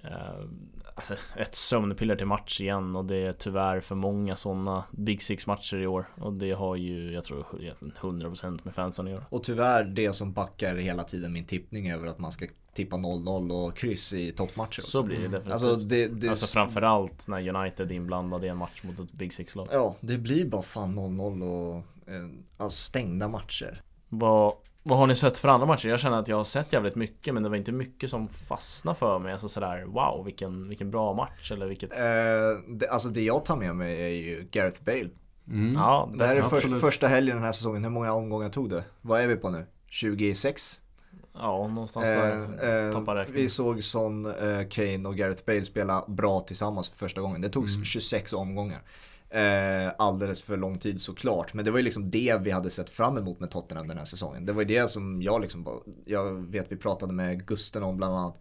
[0.04, 0.44] Eh,
[0.94, 5.46] alltså, ett sömnpiller till match igen och det är tyvärr för många sådana Big Six
[5.46, 6.06] matcher i år.
[6.14, 9.24] Och det har ju, jag tror, egentligen 100% med fansen att göra.
[9.28, 13.52] Och tyvärr det som backar hela tiden min tippning över att man ska tippa 0-0
[13.52, 14.90] och kryss i toppmatcher också.
[14.90, 15.52] Så blir det definitivt.
[15.52, 19.32] Alltså det, det, Alltså framförallt när United är inblandade i en match mot ett Big
[19.32, 19.68] Six-lag.
[19.72, 21.76] Ja, det blir bara fan 0-0 och
[22.12, 23.82] eh, alltså, stängda matcher.
[24.08, 25.88] Vad, vad har ni sett för andra matcher?
[25.88, 28.98] Jag känner att jag har sett jävligt mycket men det var inte mycket som fastnade
[28.98, 29.32] för mig.
[29.32, 31.92] Alltså sådär wow vilken, vilken bra match eller vilket...
[31.92, 31.98] Eh,
[32.68, 35.08] det, alltså det jag tar med mig är ju Gareth Bale.
[35.48, 35.74] Mm.
[35.74, 37.84] Ja, Det här är först, första helgen den här säsongen.
[37.84, 38.84] Hur många omgångar tog det?
[39.00, 39.66] Vad är vi på nu?
[39.88, 40.80] 26?
[41.34, 42.88] ja någonstans Eh, där.
[42.96, 43.42] eh, räkningen.
[43.42, 47.40] vi såg Son, eh, Kane och Gareth Bale spela bra tillsammans för första gången.
[47.40, 47.84] Det tog Mm.
[47.84, 48.82] 26 omgångar.
[49.34, 51.54] Eh, alldeles för lång tid såklart.
[51.54, 54.04] Men det var ju liksom det vi hade sett fram emot med Tottenham den här
[54.04, 54.46] säsongen.
[54.46, 58.16] Det var ju det som jag liksom jag vet vi pratade med Gusten om bland
[58.16, 58.38] annat.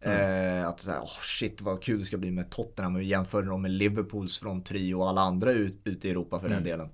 [0.00, 2.94] Eh, att såhär, oh shit vad kul det ska bli med Tottenham.
[2.94, 6.56] Vi jämförde dem med Liverpools fronttrio och alla andra ut, ute i Europa för Mm.
[6.58, 6.88] den delen.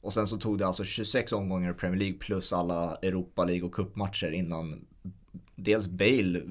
[0.00, 3.62] Och sen så tog det alltså 26 omgångar i Premier League plus alla Europa League
[3.68, 4.84] och cupmatcher innan
[5.56, 6.42] dels Bale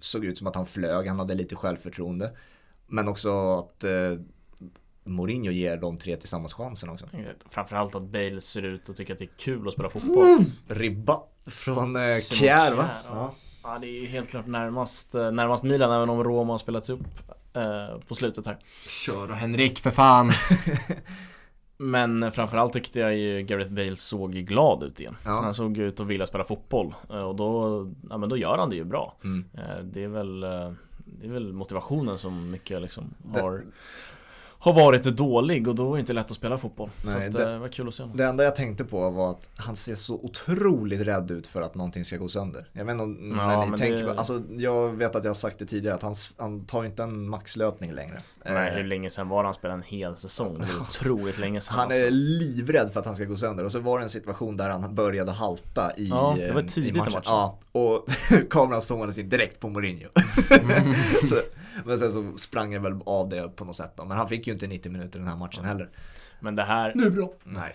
[0.00, 2.36] såg ut som att han flög, han hade lite självförtroende.
[2.86, 4.12] Men också att eh,
[5.08, 7.06] Mourinho ger de tre tillsammans chansen också.
[7.50, 10.44] Framförallt att Bale ser ut och tycker att det är kul att spela fotboll.
[10.68, 12.88] Ribba från eh, Kjär va?
[13.08, 13.32] Ja.
[13.62, 13.78] ja.
[13.80, 17.00] det är ju helt klart närmast, eh, närmast Milan även om Roma har spelats upp
[17.54, 18.58] eh, på slutet här.
[18.88, 20.30] Kör då Henrik för fan!
[21.80, 25.16] Men framförallt tyckte jag ju Gareth Bale såg glad ut igen.
[25.24, 25.30] Ja.
[25.42, 28.70] Han såg ut att vilja spela fotboll eh, och då, ja, men då gör han
[28.70, 29.16] det ju bra.
[29.24, 29.44] Mm.
[29.54, 33.40] Eh, Det är väl, det är väl motivationen som mycket liksom Det-
[34.60, 36.90] har, varit dålig och då är det inte lätt att spela fotboll.
[37.02, 38.16] Nej, så att, det- det var kul att se honom.
[38.16, 41.74] Det enda jag tänkte på var att han ser så otroligt rädd ut för att
[41.74, 42.68] någonting ska gå sönder.
[42.72, 45.28] Jag vet inte om Ja, när ni tänker det- på, alltså jag vet att jag
[45.30, 48.22] har sagt det tidigare att han, han tar inte en maxlöpning längre.
[48.44, 50.58] Nej, Eh, hur länge sedan var det han spelade en hel säsong?
[50.58, 52.10] Det är otroligt länge sedan Han är alltså.
[52.10, 54.94] livrädd för att han ska gå sönder och så var det en situation där han
[54.94, 57.22] började halta i, Ja, det var eh, tidigt i matchen.
[57.24, 58.04] Ja, och
[58.50, 60.08] kameran sågades in direkt på Mourinho.
[61.28, 61.34] så,
[61.84, 64.04] men sen så sprang han väl av det på något sätt då.
[64.04, 65.90] Men han fick ju inte 90 minuter den här matchen heller.
[66.40, 67.32] Men det här, Nu bra!
[67.44, 67.74] Nej.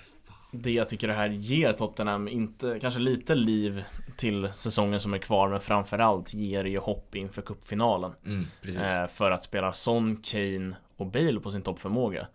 [0.51, 3.83] det jag tycker det här ger Tottenham, inte, kanske lite liv
[4.17, 8.11] till säsongen som är kvar men framförallt ger det ju hopp inför cupfinalen.
[8.25, 8.45] Mm.
[8.77, 12.27] Eh, för att spela Son, Kane och Bale på sin toppförmåga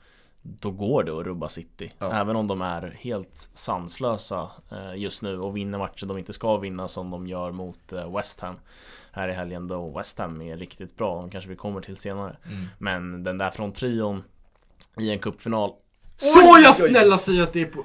[0.42, 2.12] Då går det att rubba City Ja.
[2.12, 6.56] Även om de är helt sanslösa eh, just nu och vinner matcher de inte ska
[6.56, 8.56] vinna som de gör mot eh, West Ham
[9.12, 12.36] Här i helgen då West Ham är riktigt bra, de kanske vi kommer till senare
[12.46, 12.66] Mm.
[12.78, 14.24] Men den där från trion
[14.98, 15.72] i en cupfinal
[16.16, 16.88] Så oj, jag oj.
[16.88, 17.84] snälla säger att det är på...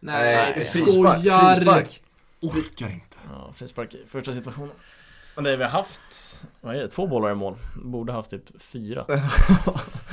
[0.00, 2.02] Nej, du frispark, frispark.
[2.40, 3.16] Orkar inte.
[3.32, 4.70] Ja, frispark i första situationen
[5.36, 7.54] Men det vi har haft, vad är det, två bollar i mål?
[7.84, 9.04] Borde haft typ fyra.
[9.08, 9.18] Men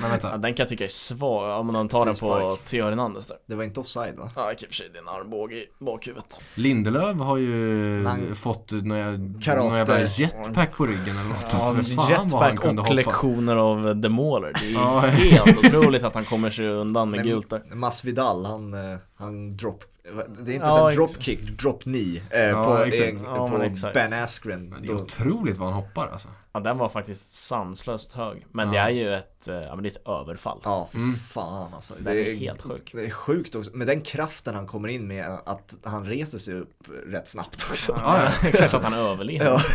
[0.01, 0.37] Ja, vänta.
[0.37, 2.57] den kan jag tycka är svag, om man tar den på.
[2.65, 3.37] Theo Hernandez där.
[3.47, 4.31] Det var inte offside va?
[4.35, 6.39] Ja, i och för sig det är en armbåge i bakhuvudet.
[6.55, 9.03] Lindelöf har ju Han- fått några,
[9.41, 9.63] Karate.
[9.63, 11.45] några jävla jetpack på ryggen eller något.
[11.51, 12.93] Ja, Alltså, vad han jetpack kunde och hoppa.
[12.95, 14.51] lektioner av demoler.
[14.61, 14.99] Det är Ja.
[14.99, 17.75] helt otroligt att han kommer sig undan med gult där.
[17.75, 22.21] Masvidal, han, eh, han drop det är inte Ja, så här ex- dropkick, drop knee
[22.29, 23.13] eh, Ja, på, exakt.
[23.13, 23.93] eh, Ja, på exakt.
[23.93, 24.69] Ben Askren.
[24.69, 26.27] Men det är otroligt vad han hoppar alltså.
[26.53, 28.45] Ja, den var faktiskt sanslöst hög.
[28.51, 30.61] Men det är ju ett, eh, ja men det är ett överfall.
[30.63, 31.13] Ja, för Mm.
[31.13, 31.93] fan alltså.
[31.99, 32.91] Den är helt sjuk.
[32.93, 36.53] Det är sjukt också, med den kraften han kommer in med, att han reser sig
[36.59, 37.93] upp rätt snabbt också.
[37.97, 38.47] Ja, ja.
[38.47, 39.45] Exakt att han överlever.
[39.45, 39.59] Ja.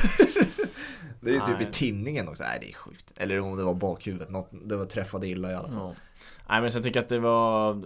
[1.20, 3.12] Det är ju typ i tinningen också, nej det är sjukt.
[3.16, 5.76] Eller om det var bakhuvudet, något, det var träffade illa i alla fall.
[5.78, 5.94] Ja.
[6.48, 7.82] Nej men så jag tycker att det var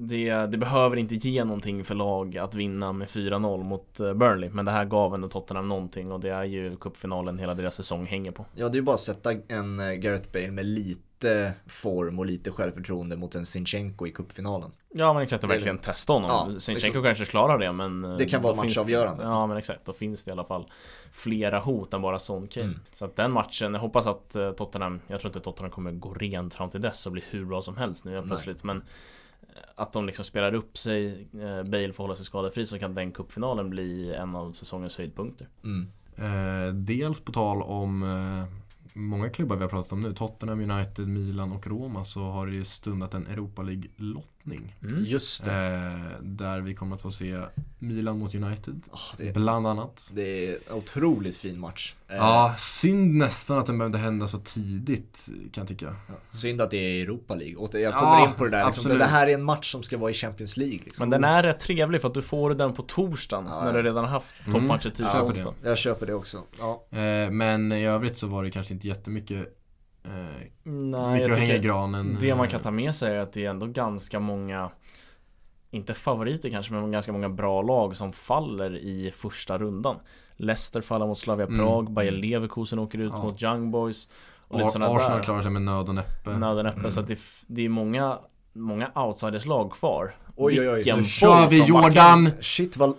[0.00, 4.50] det, det behöver inte ge någonting för lag att vinna med 4-0 mot eh, Burnley
[4.50, 8.06] Men det här gav ändå Tottenham någonting och det är ju cupfinalen hela deras säsong
[8.06, 11.52] hänger på Ja, det är ju bara att sätta en eh, Gareth Bale med lite
[11.66, 14.70] form och lite självförtroende mot en Sinchenko i cupfinalen.
[14.94, 18.16] Ja men exakt, och verkligen testa honom Ja, Sinchenko liksom- kanske klarar det men eh,
[18.16, 19.22] Det kan vara finns- matchavgörande.
[19.22, 20.66] Ja men exakt, då finns det i alla fall
[21.12, 22.78] flera hot än bara Son Kane Mm.
[22.94, 26.54] Så att den matchen, jag hoppas att Tottenham Jag tror inte Tottenham kommer gå rent
[26.54, 28.30] fram till dess och bli hur bra som helst nu helt Nej.
[28.30, 28.82] plötsligt men
[29.74, 33.12] att de liksom spelar upp sig, eh, Bale får hålla sig skadefri så kan den
[33.12, 35.48] cupfinalen bli en av säsongens höjdpunkter.
[35.64, 35.88] Mm.
[36.16, 38.44] Eh, dels på tal om eh,
[38.94, 40.14] många klubbar vi har pratat om nu.
[40.14, 43.62] Tottenham, United, Milan och Roma så har det ju stundat en Europa
[44.44, 44.74] League-lottning.
[44.82, 45.04] Mm.
[45.04, 45.52] Just det.
[45.52, 47.38] Eh, där vi kommer att få se
[47.78, 48.80] Milan mot United.
[48.90, 50.10] Ah, det, Bland annat.
[50.12, 51.94] det är en otroligt fin match.
[52.08, 55.96] Eh, Ja, synd nästan att den behövde hända så tidigt kan jag tycka.
[56.08, 56.14] ja.
[56.30, 57.56] Synd att det är Europa League.
[57.56, 59.82] Och jag kommer Ja, in på det där, liksom, det, här är en match som
[59.82, 60.80] ska vara i Champions League.
[60.84, 61.02] Liksom.
[61.02, 63.72] Men den är rätt trevlig för att du får den på torsdagen Ja, när ja.
[63.72, 64.52] du redan har haft Mm.
[64.60, 65.54] toppmatcher tisdag Ja, och onsdag.
[65.62, 66.42] Jag köper det också.
[66.58, 66.86] Ja.
[66.98, 69.60] Eh, men i övrigt så var det kanske inte jättemycket
[70.04, 70.10] eh,
[70.62, 72.16] Nej, mycket att hänga i granen.
[72.20, 74.70] det man eh, kan ta med sig är att det är ändå ganska många
[75.70, 79.96] inte favoriter kanske, men ganska många bra lag som faller i första rundan.
[80.36, 81.58] Leicester faller mot Slavia Mm.
[81.60, 83.22] Prag, Bayer Leverkusen åker ut Ja.
[83.24, 84.08] mot Young Boys.
[84.48, 85.22] Och lite Ar- Arsenal där.
[85.22, 86.30] klarar sig med nöd och näppe.
[86.38, 86.90] Nöden öppen, Mm.
[86.90, 88.18] så att det, f- det är många,
[88.52, 90.14] många outsiders-lag kvar.
[90.36, 90.92] Oj, oj, oj.
[90.96, 91.90] Nu kör vi, från backen.
[91.94, 92.30] Jordan!
[92.40, 92.94] Shit vad...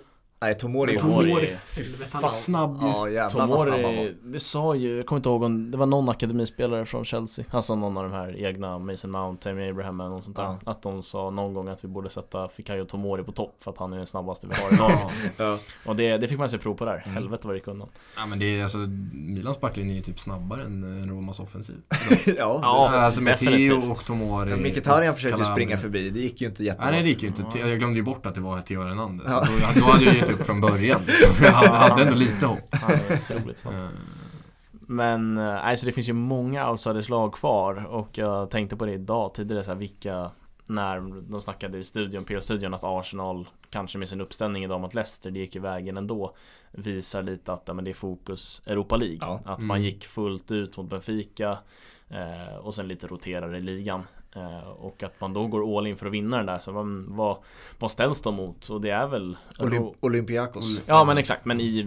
[0.45, 0.91] Nej, Tomori.
[0.97, 2.77] Tomori- Tomori, Fy är snabb.
[2.81, 3.89] Ja, jävlar vad snabb han var.
[3.91, 7.45] Tomori, det sa ju, jag kommer inte ihåg om, det var någon akademispelare från Chelsea
[7.51, 10.59] Alltså någon av de här egna Mason Mount, Tammy Abraham eller något sånt där Ja.
[10.65, 13.77] Att de sa någon gång att vi borde sätta Fikayo Tomori på topp för att
[13.77, 15.57] han är den snabbaste vi har i laget Ja.
[15.85, 17.13] Och det, det fick man se prov på där, Mm.
[17.15, 18.77] helvete vad det gick undan ja men det är alltså
[19.13, 21.75] Milans backlinje är ju typ snabbare än än Romas offensiv.
[22.25, 22.33] ja.
[22.37, 22.89] Ja.
[22.95, 23.89] alltså med Theo definitivt.
[23.89, 24.49] och Tomori.
[24.49, 25.65] Men Mkhitaryan försökte ju Calabria.
[25.65, 26.85] springa förbi, det gick ju inte jättebra.
[26.85, 27.59] Nej, nej det gick ju inte.
[27.59, 29.27] Jag glömde ju bort att det var Theo Hernandez.
[29.29, 29.45] Ja.
[29.75, 31.01] Då, då hade jag gett upp från början.
[31.07, 31.45] liksom.
[31.45, 32.59] Jag hade, ändå lite hopp.
[32.71, 33.89] Han är otroligt snabb Eh,
[34.71, 39.33] Men, alltså det finns ju många outsiders lag kvar och jag tänkte på det idag
[39.33, 40.31] tidigare så här, vilka
[40.67, 45.31] när de snackade i studion, PL-studion att Arsenal kanske med sin uppställning idag mot Leicester,
[45.31, 46.35] det gick ju vägen ändå
[46.71, 49.39] Visar lite att ja, men det är fokus Europa League Ja.
[49.45, 49.67] Att Mm.
[49.67, 51.57] man gick fullt ut mot Benfica
[52.09, 54.03] eh, Och sen lite roterar i ligan
[54.77, 57.37] Och att man då går all in för att vinna den där Så man, vad,
[57.79, 58.67] vad ställs de mot?
[58.69, 60.79] Och det är väl Olymp- Olympiakos.
[60.85, 61.81] Ja men exakt, men i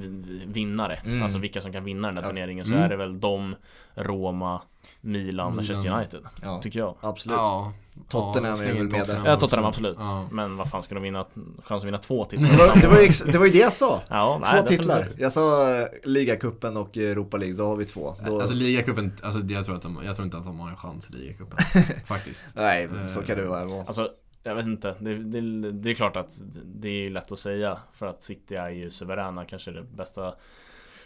[0.47, 1.23] vinnare Mm.
[1.23, 2.29] Alltså vilka som kan vinna den här Ja.
[2.29, 2.85] turneringen Så Mm.
[2.85, 3.57] är det väl de,
[3.95, 4.63] Roma,
[5.01, 5.91] Milan, Manchester.
[5.91, 7.37] United Ja, Tycker jag absolut.
[7.37, 7.73] Ja.
[8.09, 9.23] Tottenham ja, är väl med där.
[9.25, 10.29] Ja Tottenham absolut Ja.
[10.33, 11.27] Men vad fan ska de vinna,
[11.63, 13.73] chans att vinna två titlar Det var, det, var ju, det var ju det jag
[13.73, 14.03] sa.
[14.09, 14.97] Ja, Två nej, titlar.
[14.97, 15.21] definitivt.
[15.21, 18.15] Jag sa eh, ligacupen och Europa League, då har vi två.
[18.27, 20.77] Då, Alltså ligacupen, alltså, jag, tror att de, jag tror inte att de har en
[20.77, 21.59] chans i ligacupen.
[22.05, 22.45] Faktiskt.
[22.55, 23.85] nej, så kan det vara.
[23.87, 24.09] Alltså
[24.43, 28.07] jag vet inte, det, det, det är klart att det är lätt att säga För
[28.07, 30.35] att City är ju suveräna, kanske det bästa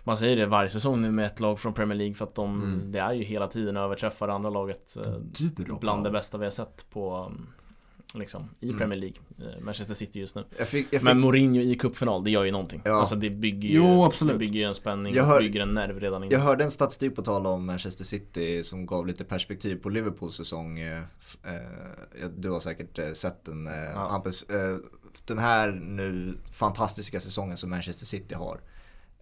[0.04, 2.62] Man säger det varje säsong nu med ett lag från Premier League För att de,
[2.62, 2.92] Mm.
[2.92, 5.76] det är ju hela tiden överträffar andra laget eh?
[5.80, 7.46] Bland det bästa vi har sett på um,
[8.14, 8.78] Liksom i Mm.
[8.78, 12.24] Premier League eh, Manchester City just nu Jag fick, jag fick, Men Mourinho i cupfinal,
[12.24, 12.92] det gör ju någonting Ja.
[12.92, 14.32] Alltså det bygger ju Jo, absolut.
[14.32, 16.70] Det bygger ju en spänning Jag hör- bygger en nerv redan jag innan hörde en
[16.70, 20.78] statistik på tal om Manchester City som gav lite perspektiv på Liverpools säsong.
[20.80, 20.98] eh,
[21.44, 24.08] eh, Du har säkert sett den Ja.
[24.10, 24.44] Hampus.
[25.24, 28.60] Den här nu fantastiska säsongen som Manchester City har.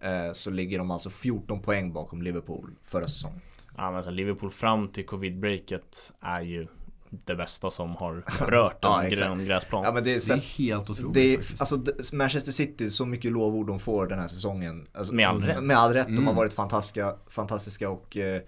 [0.01, 3.41] Eh, Så ligger de alltså 14 poäng bakom Liverpool förra säsongen.
[3.77, 6.67] Ja men alltså Liverpool fram till covid-breaket är ju
[7.09, 10.57] det bästa som har rört Ja, en grön gräsplan Ja men det är, Det är
[10.57, 11.83] helt otroligt det är, alltså
[12.13, 14.87] Manchester City, så mycket lovord de får den här säsongen.
[14.93, 15.63] Alltså, Med all rätt.
[15.63, 16.35] Med all rätt, de har Mm.
[16.35, 18.41] varit fantastiska, fantastiska och eh,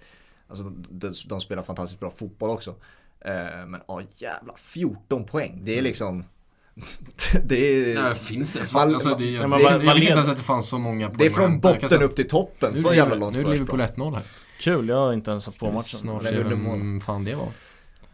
[0.48, 2.70] alltså, de, de spelar fantastiskt bra fotboll också.
[3.20, 5.60] Eh, men ja jävlar, 14 poäng.
[5.64, 5.84] Det är Mm.
[5.84, 6.24] liksom
[7.44, 7.94] det är...
[7.94, 8.58] Ja, finns det?
[8.60, 10.42] Man- Fan, alltså, det, Ja, jag, men jag, vad- jag visste inte ens att det
[10.42, 12.94] fanns så många poäng det är från botten säga- upp till toppen, Nu så är
[12.94, 14.12] jävla långt Nu är Liverpool försprång.
[14.12, 14.22] 1-0 här.
[14.60, 15.98] Kul, jag har inte ens satt på matchen.
[15.98, 17.48] Snart se vem fan det var.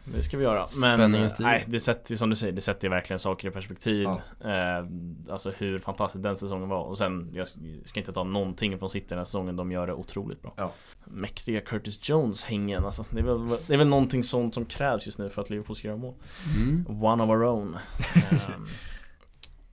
[0.05, 0.67] Det ska vi göra.
[0.81, 4.03] Men nej, det sätter ju som du säger, det sätter ju verkligen saker i perspektiv.
[4.03, 4.21] Ja.
[4.51, 4.85] Eh,
[5.29, 6.83] alltså hur fantastisk den säsongen var.
[6.83, 7.47] Och sen, jag
[7.85, 10.53] ska inte ta någonting från City den här säsongen, de gör det otroligt bra.
[10.57, 10.73] Ja.
[11.05, 15.05] Mäktiga Curtis Jones hängen, alltså, det, är väl, det är väl någonting sånt som krävs
[15.05, 16.13] just nu för att Liverpool ska göra mål.
[16.57, 17.03] Mm.
[17.03, 17.77] One of our own.
[18.15, 18.67] Ehm,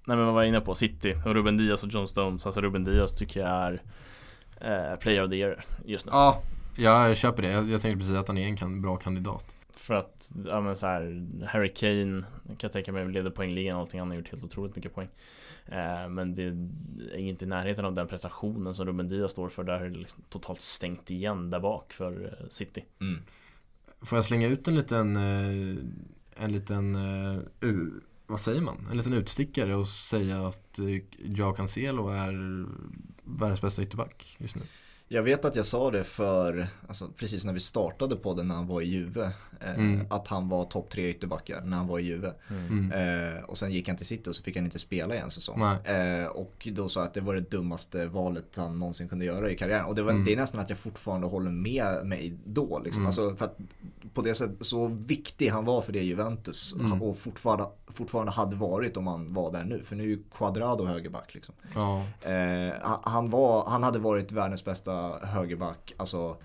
[0.04, 0.74] nej men vad var jag inne på?
[0.74, 2.46] City och Ruben Diaz och John Stones.
[2.46, 3.82] Alltså Ruben Diaz tycker jag är
[4.60, 6.12] eh, Player of the year just nu.
[6.14, 6.42] Ja,
[6.76, 7.48] jag köper det.
[7.50, 9.57] Jag, jag tänkte precis att han är en kan, bra kandidat.
[9.88, 13.80] För att, ja men så här, Harry Kane kan jag tänka mig leder poängligan och
[13.80, 15.08] allting, han har gjort helt otroligt mycket poäng.
[15.66, 19.64] Eh, men det är inte i närheten av den prestationen som Ruben Diaz står för,
[19.64, 22.84] där är det liksom totalt stängt igen där bak för eh, City.
[23.00, 23.22] Mm.
[24.00, 25.84] Får jag slänga ut en liten, eh,
[26.44, 27.90] en liten, eh, u,
[28.26, 28.88] vad säger man?
[28.90, 30.86] En liten utstickare och säga att eh,
[31.18, 32.66] Joao Cancelo är
[33.24, 34.62] världens bästa ytterback just nu.
[35.10, 38.66] Jag vet att jag sa det för, alltså, precis när vi startade podden när han
[38.66, 39.32] var i Juve.
[39.60, 40.06] Eh, Mm.
[40.10, 42.32] Att han var topp tre ytterbackar när han var i Juve.
[42.50, 42.92] Mm.
[43.36, 45.30] Eh, och sen gick han till City och så fick han inte spela i en
[45.30, 45.62] säsong.
[45.62, 49.50] Eh, och då sa jag att det var det dummaste valet han någonsin kunde göra
[49.50, 49.84] i karriären.
[49.84, 50.24] Och det, var, Mm.
[50.24, 52.78] det är nästan att jag fortfarande håller med mig då.
[52.84, 53.00] Liksom.
[53.02, 53.06] Mm.
[53.06, 53.56] Alltså, för att
[54.14, 56.74] på det sättet, så viktig han var för det Juventus.
[56.74, 57.02] Mm.
[57.02, 59.82] Och fortfarande, fortfarande hade varit om han var där nu.
[59.84, 61.34] För nu är ju Quadrado högerback.
[61.34, 61.54] Liksom.
[61.74, 62.04] Ja.
[62.30, 66.36] Eh, han- han, var, han hade varit världens bästa högerback, alltså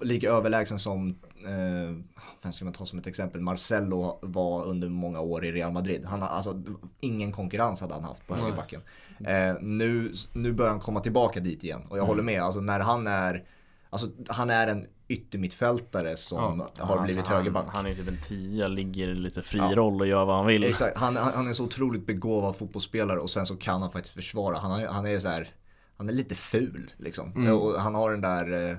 [0.00, 1.96] lika överlägsen som, eh,
[2.42, 6.04] vem ska man ta som ett exempel, Marcelo var under många år i Real Madrid.
[6.04, 6.62] Han alltså,
[7.00, 8.80] ingen konkurrens hade han haft på högerbacken.
[9.26, 12.80] Eh, nu, nu börjar han komma tillbaka dit igen och jag håller med, alltså när
[12.80, 13.44] han är,
[13.90, 17.66] alltså han är en yttermittfältare som Ja, har Alltså, blivit han, högerback.
[17.68, 19.74] Han är typ en tia, ligger i lite fri Ja.
[19.74, 20.64] roll och gör vad han vill.
[20.64, 24.14] Exakt, han, han han är så otroligt begåvad fotbollsspelare och sen så kan han faktiskt
[24.14, 24.58] försvara.
[24.58, 25.48] Han, han är så här,
[25.96, 27.32] han är lite ful liksom.
[27.32, 27.54] Mm.
[27.58, 28.78] Och han har den där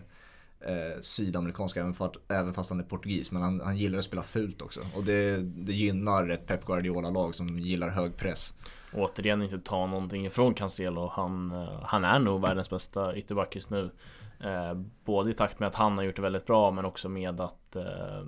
[0.67, 3.31] eh, sydamerikanska, även, fast, även fast han är portugis.
[3.31, 4.79] Men han, han gillar att spela fult också.
[4.95, 8.53] Och det, det gynnar ett Pep Guardiola-lag som gillar hög press.
[8.93, 11.11] Återigen inte ta någonting ifrån Cancelo.
[11.13, 13.91] Han, eh, han är nog världens bästa ytterback just nu.
[14.39, 14.73] Eh,
[15.05, 17.75] både i takt med att han har gjort det väldigt bra men också med att
[17.75, 18.23] eh,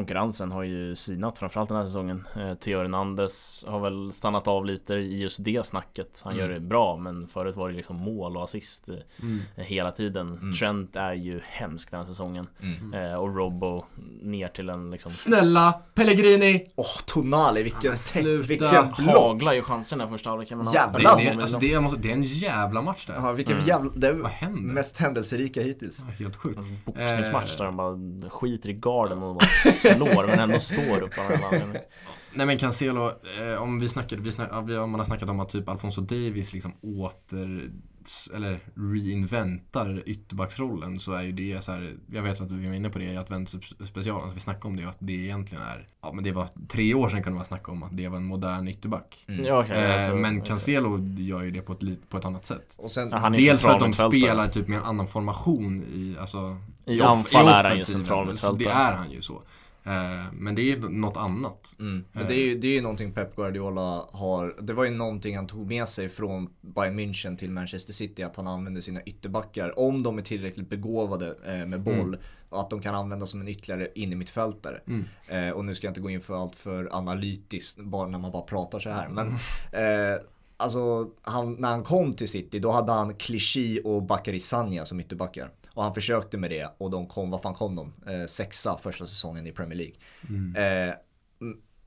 [0.00, 2.26] konkurrensen har ju sinat framförallt den här säsongen.
[2.36, 6.20] Eh, Theo Hernandez har väl stannat av lite i just det snacket.
[6.24, 9.38] Han gör det bra men förut var det liksom mål och assist eh, Mm.
[9.56, 10.28] hela tiden.
[10.32, 10.54] Mm.
[10.54, 12.46] Trent är ju hemsk den här säsongen.
[12.94, 13.84] Eh, och Robbo
[14.22, 16.66] ner till en liksom Snälla Pellegrini!
[16.76, 18.48] Åh, Tonali, vilken, sluta.
[18.48, 19.16] vilken block!
[19.16, 20.50] haglar ju chanserna första halvlek.
[20.50, 21.16] men han- Jävlar.
[21.16, 23.14] Det, alltså, det, är, måste- det är en jävla match där.
[23.14, 23.68] Ja, vilken Mm.
[23.68, 24.72] jävla, det är Vad händer?
[24.74, 26.04] mest händelserika hittills.
[26.08, 26.60] Ja, helt sjukt.
[26.84, 27.58] boxningsmatch Eh.
[27.58, 29.46] där de bara skiter i garden och bara
[29.94, 31.82] slår men ändå står upp av en anledning.
[32.34, 33.06] Nej men Cancelo,
[33.40, 36.52] eh, om vi snackade, vi snack, om man har snackat om att typ Alfonso Davis
[36.52, 37.70] liksom åter
[38.34, 42.88] eller reinventar ytterbacksrollen så är ju det så här, jag vet att vi var inne
[42.90, 43.50] på det i Advent
[43.88, 46.94] specialen, att vi snackade om det att det egentligen är, ja men det var tre
[46.94, 49.24] år sedan kunde man snacka om att det var en modern ytterback.
[49.28, 49.44] Mm.
[49.44, 50.40] Ja, exakt, Eh, alltså, men.
[50.40, 52.74] Cancelo gör ju det på ett, på ett annat sätt.
[52.76, 56.56] Och sen, Ja, Dels för att de spelar typ med en annan formation i, alltså,
[56.84, 58.50] I off- anfall är han ju centralmittfältare.
[58.50, 59.42] Så Det är han ju så.
[59.86, 61.74] Eh, men det är något annat.
[61.80, 62.04] Mm.
[62.12, 62.28] Men Eh.
[62.28, 65.46] det är ju det är ju någonting Pep Guardiola har, det var ju någonting han
[65.46, 70.02] tog med sig från Bayern München till Manchester City, att han använder sina ytterbackar, om
[70.02, 72.20] de är tillräckligt begåvade eh, med boll, Mm.
[72.50, 74.80] att de kan användas som en ytterligare innermittfältare.
[74.86, 75.04] Mm.
[75.28, 78.32] Eh, och nu ska jag inte gå in för allt för analytiskt, bara när man
[78.32, 79.08] bara pratar så här.
[79.08, 79.26] Men
[79.72, 80.12] Mm.
[80.12, 80.20] eh,
[80.56, 85.00] alltså, han, när han kom till City, då hade han Clichy och Bakary Sagna som
[85.00, 85.50] ytterbackar.
[85.76, 87.92] Och han försökte med det och de kom, vad fan kom de?
[88.06, 89.94] Eh, sexa första säsongen i Premier League.
[90.28, 90.88] Mm.
[90.88, 90.94] Eh,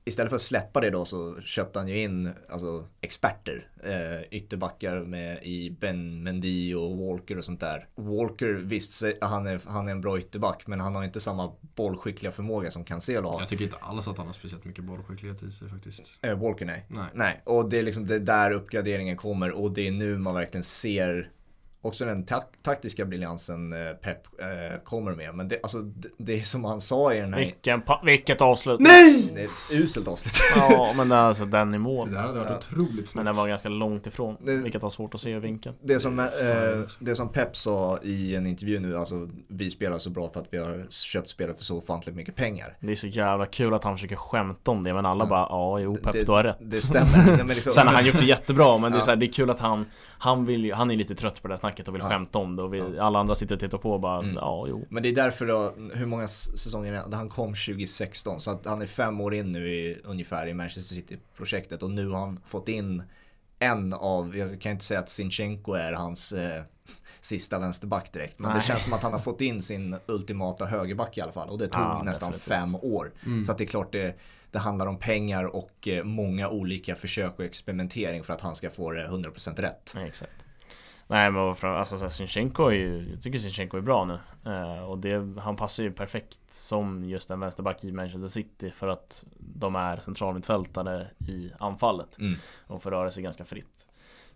[0.05, 3.67] istället för att släppa det då så köpte han ju in alltså, experter.
[3.83, 7.87] Eh, ytterbackar med i Ben Mendy och Walker och sånt där.
[7.95, 12.31] Walker visst, han är, han är en bra ytterback men han har inte samma bollskickliga
[12.31, 13.39] förmåga som Cancelo har.
[13.39, 16.03] Jag tycker inte alls att han har speciellt mycket bollskicklighet i sig faktiskt.
[16.21, 16.85] Eh, Walker nej.
[16.87, 17.05] Nej.
[17.13, 20.63] Nej, och det är liksom det där uppgraderingen kommer och det är nu man verkligen
[20.63, 21.31] ser
[21.81, 25.35] också den tak- taktiska briljansen eh, Pep eh, kommer med.
[25.35, 27.39] Men det, alltså, det, det är som han sa i den här...
[27.39, 28.79] Vilken vilket avslut!
[28.79, 29.31] Nej!
[29.35, 30.33] Det är ett uselt avslut.
[30.69, 32.11] Ja men det alltså den i Det mål.
[32.11, 32.57] där hade varit Ja.
[32.57, 33.25] otroligt Men snyggt.
[33.25, 35.75] den var ganska långt ifrån, Det- vilket var svårt att se i vinkeln.
[35.81, 36.25] Det som, eh,
[36.99, 40.47] det som Pep sa i en intervju nu, alltså vi spelar så bra för att
[40.51, 42.77] vi har köpt spelare för så ofantligt mycket pengar.
[42.79, 45.29] Det är så jävla kul att han försöker skämta om det men alla Ja.
[45.29, 46.57] bara ja jo Pep det, du har rätt.
[46.61, 47.25] Det stämmer.
[47.27, 49.03] Nej, men liksom, Sen har han gjort det jättebra men det är Ja.
[49.05, 49.85] så här, det är kul att han
[50.21, 52.09] Han vill ju, han är lite trött på det här snacket och vill Ja.
[52.09, 53.03] skämta om det och vi, Ja.
[53.03, 54.35] alla andra sitter och tittar på och bara Mm.
[54.35, 54.85] ja jo.
[54.89, 57.15] Men det är därför då, hur många säsonger är det?
[57.15, 60.95] Han kom 2016 så att han är fem år in nu i, ungefär i Manchester
[60.95, 63.03] City-projektet och nu har han fått in
[63.61, 66.63] en av, jag kan inte säga att Sinchenko är hans eh,
[67.19, 68.39] sista vänsterback direkt.
[68.39, 68.59] Men Nej.
[68.59, 71.57] det känns som att han har fått in sin ultimata högerback i alla fall och
[71.57, 72.71] det tog Ja, nästan definitivt.
[72.71, 73.11] fem år.
[73.25, 73.45] Mm.
[73.45, 74.15] Så att det är klart det,
[74.51, 78.69] det handlar om pengar och eh, många olika försök och experimentering för att han ska
[78.69, 79.91] få det 100% rätt.
[79.95, 80.47] Nej, exakt.
[81.11, 84.19] Nej men från, alltså så här, Sinchenko är ju, jag tycker Sinchenko är bra nu.
[84.51, 88.87] Eh, och det, han passar ju perfekt som just en vänsterback i Manchester City för
[88.87, 92.33] att de är centralmittfältare i anfallet Mm.
[92.67, 93.87] och får röra sig ganska fritt.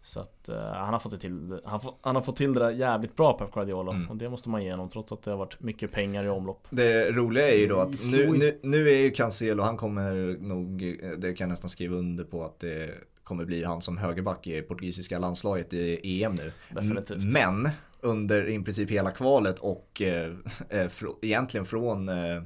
[0.01, 2.59] Så att eh, han har fått det till han, får, han har fått till det
[2.59, 4.09] där jävligt bra Pep Guardiola Mm.
[4.09, 6.67] och det måste man ge honom trots att det har varit mycket pengar i omlopp.
[6.69, 10.37] Det roliga är ju då att Slå nu, nu, nu är ju Cancelo, han kommer
[10.41, 10.79] nog,
[11.17, 12.89] det kan jag nästan skriva under på att det
[13.23, 16.51] kommer bli han som högerback i portugisiska landslaget i EM nu.
[16.69, 17.23] Definitivt.
[17.33, 17.69] Men
[18.01, 20.31] under i princip hela kvalet och eh,
[20.69, 22.43] eh, frå, egentligen från eh,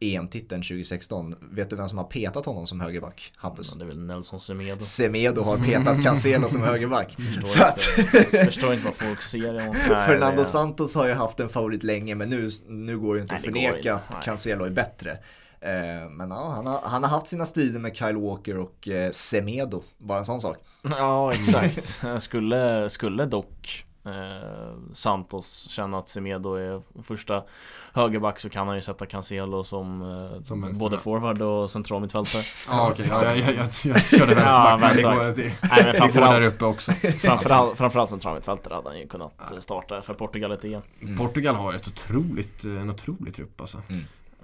[0.00, 3.32] EM-titeln 2016, vet du vem som har petat honom som högerback?
[3.36, 3.74] Hampus?
[3.74, 4.80] Det är väl Nelson Semedo.
[4.80, 7.16] Semedo har petat Cancelo som högerback.
[7.42, 9.74] Förstår att- inte, förstår inte vad folk ser
[10.06, 13.38] Fernando Santos har ju haft en favorit länge men nu, nu går det inte Nej,
[13.38, 13.94] att förneka inte.
[13.94, 14.24] att.
[14.24, 15.18] Cancelo är bättre.
[15.60, 19.10] Eh, men ja, han har, han har haft sina strider med Kyle Walker och eh,
[19.10, 20.56] Semedo, bara en sån sak.
[20.82, 22.00] Ja exakt.
[22.22, 27.42] skulle, skulle dock eh, Santos känna att Semedo är första
[27.92, 32.42] högerback så kan han ju sätta Cancelo som, eh, Som både forward och central mittfältare.
[32.68, 35.16] Ja okej, ja, jag, jag, jag, jag körde Ja, vänsterback.
[35.18, 36.92] men det, går, det, Nej men går där framförallt, uppe också.
[36.92, 40.82] framförallt, framförallt central mittfältare hade han ju kunnat starta för Portugal ett EM.
[41.02, 41.16] Mm.
[41.16, 43.82] Portugal har ett otroligt, en otrolig trupp alltså.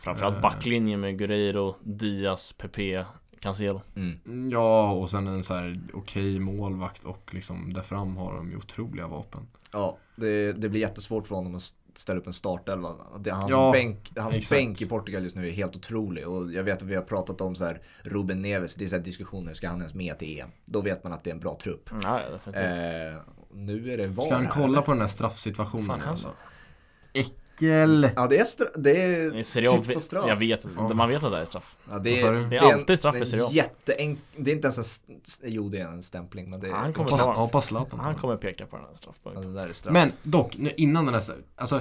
[0.02, 0.40] Framförallt Eh.
[0.42, 3.06] backlinjen med Guerreiro, Diaz, Pepe,
[3.40, 3.80] Cancelo.
[3.96, 4.50] Mm.
[4.50, 8.56] Ja, och sen en så här okej målvakt och liksom där fram har de ju
[8.56, 9.48] otroliga vapen.
[9.72, 11.62] Ja, det, det blir jättesvårt för honom att
[11.94, 12.94] ställa upp en startelva.
[13.20, 14.50] Det, hans Ja, bänk, hans exakt.
[14.50, 17.40] bänk i Portugal just nu är helt otrolig och jag vet att vi har pratat
[17.40, 20.38] om så här Ruben Neves, det är så här diskussioner, ska han ens med till
[20.40, 20.48] EM?
[20.64, 21.90] Då vet man att det är en bra trupp.
[22.02, 22.64] Ja, ja, definitivt.
[22.64, 23.20] Eh,
[23.54, 24.82] nu är det VAR Ska han här, kolla eller?
[24.82, 26.28] på den här straffsituationen Fan, alltså?
[26.28, 27.32] alltså.
[27.62, 28.10] Äckel!
[28.16, 30.24] Ja, det är, stra- det är I Serie A, titt på straff.
[30.28, 30.88] jag vet, Ja.
[30.94, 31.76] man vet att det är straff.
[31.90, 32.46] Ja, det, sa du?
[32.46, 33.48] Det är en- alltid straff det i är Serie A.
[33.50, 36.68] en jätteenk- Det är inte ens en, st- jo det är en stämpling men det
[36.68, 39.54] är, Han kommer Hoppas, ta hoppas Zlatan Han kommer peka på den här ja, straffpunkten.
[39.54, 39.92] det där är straff.
[39.92, 41.22] Men dock, nu, innan den här,
[41.56, 41.80] alltså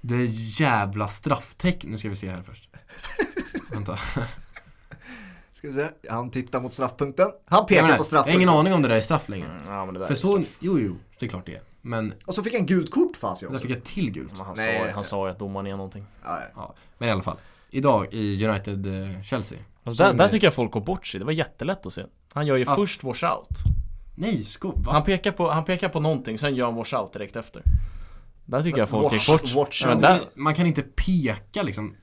[0.00, 0.24] Det
[0.60, 2.68] jävla strafftecken, nu ska vi se här först
[3.70, 3.98] Vänta
[5.52, 7.26] Ska vi se, han tittar mot straffpunkten.
[7.44, 8.40] Han pekar menar, på Jag har straffpunkten.
[8.42, 10.18] ingen aning om det där är straff längre Mm, Ja men det där För är
[10.18, 10.56] så, straff.
[10.60, 13.40] jo jo, det är klart det är Men Och så fick han gult kort fast
[13.40, 13.60] där också.
[13.62, 14.88] fick jag till gult Men Han, Nej.
[14.88, 16.04] sa, han sa ju att domaren är någonting.
[16.24, 17.36] Ja, ja, Men i alla fall
[17.70, 21.18] Idag i United eh, Chelsea Alltså där, där tycker jag folk går bort sig.
[21.20, 22.04] Det var jättelätt att se.
[22.32, 22.74] Han gör ju Ja.
[22.76, 23.48] först wash out.
[24.14, 24.92] Nej, sko, va?
[24.92, 27.62] Han pekar, på, han pekar på någonting, sen gör han wash out direkt efter.
[28.44, 31.94] Där tycker jag folk Watch- gick bort watch ja, där, Man kan inte peka liksom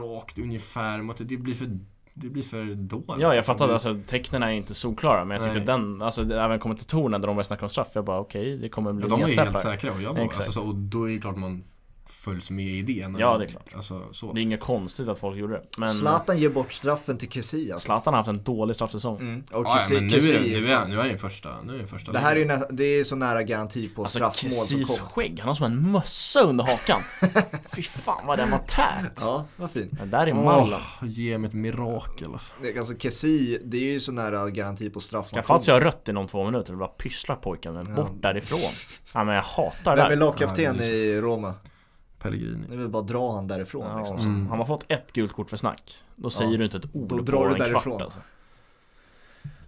[0.00, 1.78] rakt ungefär mot det, det blir för
[2.22, 5.54] det blir för dåligt Ja jag Liksom, fattar, alltså tecknen är inte solklara men jag
[5.54, 8.68] tyckte den, alltså även kommentatorerna när de började snacka om straff, jag bara okej, det
[8.68, 10.46] kommer bli Ja, de var ju helt säkra och jag var, Exakt.
[10.46, 11.64] alltså, så, och då är det klart man
[12.10, 13.74] följs med i det Ja, det är klart.
[13.74, 15.62] Alltså så Det är inget konstigt att folk gjorde det.
[15.78, 17.86] Men Zlatan ger bort straffen till Kessie alltså.
[17.86, 19.20] Zlatan har haft en dålig straffsäsong.
[19.20, 19.40] Mm.
[19.52, 21.74] Och Ja, ja, men nu är, Kessie, det- nu är, nu är det första, nu
[21.74, 24.18] är det första det här är ju nä- det är så nära garanti på Alltså
[24.18, 25.10] straffmål som Kessis kommer.
[25.10, 27.00] skägg, han har som en mössa under hakan.
[27.72, 29.12] Fy fan vad den var tät.
[29.20, 29.98] Ja, vad fint.
[29.98, 30.80] Det där är mallen.
[31.02, 32.52] Åh, ge mig ett mirakel alltså.
[32.62, 35.84] Det- Alltså Kessie, det är ju så nära garanti på straff som Ska Fats göra
[35.84, 38.28] rött inom två minuter och bara pyssla pojken men bort Ja.
[38.28, 38.60] därifrån.
[39.14, 41.54] Ja men jag hatar det Vem är lagkapten är i Roma?
[42.18, 42.66] Pellegrini.
[42.68, 44.18] Det är väl bara dra han därifrån Ja, liksom.
[44.18, 44.46] Mm.
[44.46, 46.58] Har man fått ett gult kort för snack, då säger Ja.
[46.58, 47.82] du inte ett ord Då på drar du en därifrån.
[47.82, 48.20] kvart alltså.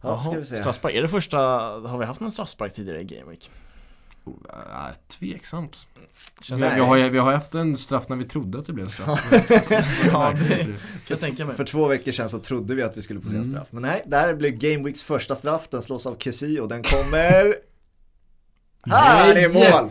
[0.03, 0.57] Ja, ska vi se.
[0.57, 3.51] Straffspark, är det första, har vi haft någon straffspark tidigare i Game Week?
[4.25, 5.77] Oh, äh, tveksamt.
[6.43, 6.75] Känns Vi, Nej.
[6.75, 9.29] vi, har, vi har haft en straff när vi trodde att det blev straff.
[10.13, 10.75] Ja, det- det.
[11.09, 11.57] jag tänka mig.
[11.57, 13.53] För två veckor sedan så trodde vi att vi skulle få se en Mm.
[13.55, 13.69] straff.
[13.71, 15.69] Men nej, där blir Game Weeks första straff.
[15.69, 17.55] Den slås av Kessie och den kommer...
[18.87, 19.91] Här är Nej!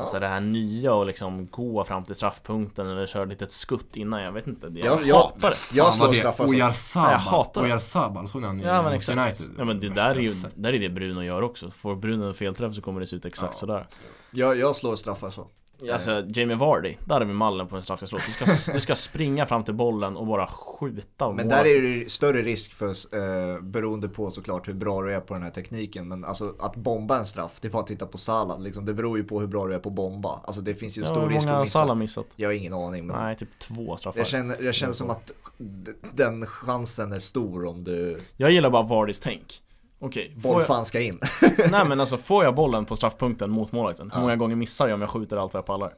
[0.00, 3.96] Alltså det här nya och liksom gå fram till straffpunkten eller köra lite ett skutt
[3.96, 4.66] innan, jag vet inte.
[4.66, 5.76] Jag, Jag- jag- hatar det.
[5.76, 6.54] Jag slår straffar så.
[6.54, 7.68] Ja, jag Oyarzabal, hatar det.
[7.68, 9.18] Oyarzabal, såg ni han i Ja men exakt.
[9.18, 9.46] United?
[9.58, 11.70] Ja men det där är ju, där är det Bruno gör också.
[11.70, 13.58] Får Bruno en felträff så kommer det se ut exakt Ja.
[13.58, 13.86] sådär.
[14.30, 15.46] Jag, jag slår straffar så.
[15.92, 18.18] Alltså Jamie Vardy, där är vi mallen på en straff jag slår.
[18.26, 22.10] Du ska, du ska springa fram till bollen och bara skjuta Men där är det
[22.10, 26.08] större risk för, eh, beroende på såklart hur bra du är på den här tekniken.
[26.08, 28.60] Men alltså att bomba en straff, det är bara att titta på Salah.
[28.60, 30.40] Liksom, det beror ju på hur bra du är på bomba.
[30.44, 31.78] Alltså det finns ju en ja, stor hur risk att missa.
[31.78, 32.26] Salah missat?
[32.36, 33.06] Jag har ingen aning.
[33.06, 34.20] Men Nej, typ två straffar.
[34.20, 38.18] jag känner, jag känner som att d- den chansen är stor om du...
[38.36, 39.62] Jag gillar bara Vardys tänk.
[40.06, 41.20] Okej, Boll jag, fan ska in.
[41.70, 44.20] nej men alltså får jag bollen på straffpunkten mot målvakten, hur Ja.
[44.22, 45.94] många gånger missar jag om jag skjuter allt vad jag pallar?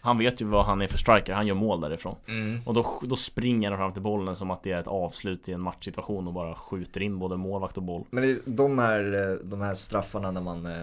[0.00, 2.16] Han vet ju vad han är för striker, han gör mål därifrån.
[2.28, 2.60] Mm.
[2.66, 5.52] Och då, då springer han fram till bollen som att det är ett avslut i
[5.52, 8.04] en matchsituation och bara skjuter in både målvakt och boll.
[8.10, 10.82] Men det, är de, här, eh, de här straffarna när man, eh,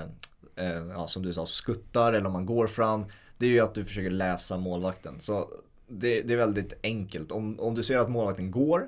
[0.55, 3.05] eh, ja, som du sa, skuttar eller man går fram.
[3.37, 5.19] Det är ju att du försöker läsa målvakten.
[5.19, 5.47] Så
[5.87, 7.31] det, det är väldigt enkelt.
[7.31, 8.87] Om, om du ser att målvakten går,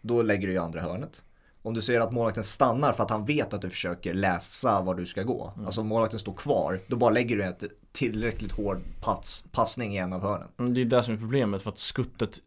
[0.00, 1.22] då lägger du i andra hörnet.
[1.62, 4.94] Om du ser att målvakten stannar för att han vet att du försöker läsa var
[4.94, 5.52] du ska gå.
[5.64, 9.98] Alltså om målvakten står kvar, då bara lägger du ett tillräckligt hård pass, passning i
[9.98, 10.48] en av hörnen.
[10.58, 12.40] Mm, Det är det som är problemet för att skuttet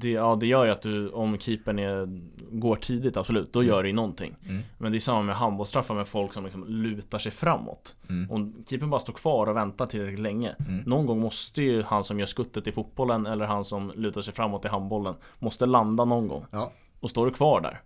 [0.00, 2.08] det, ja, det gör ju att du, om keepern är,
[2.50, 4.62] går tidigt absolut, då gör det ju någonting Mm.
[4.78, 8.30] Men det är samma med handbollsstraffar med folk som liksom lutar sig framåt Mm.
[8.30, 10.82] Om keepern bara står kvar och väntar tillräckligt länge Mm.
[10.86, 14.34] Någon gång måste ju han som gör skuttet i fotbollen eller han som lutar sig
[14.34, 16.72] framåt i handbollen Måste landa någon gång Ja.
[17.00, 17.80] Och står du kvar där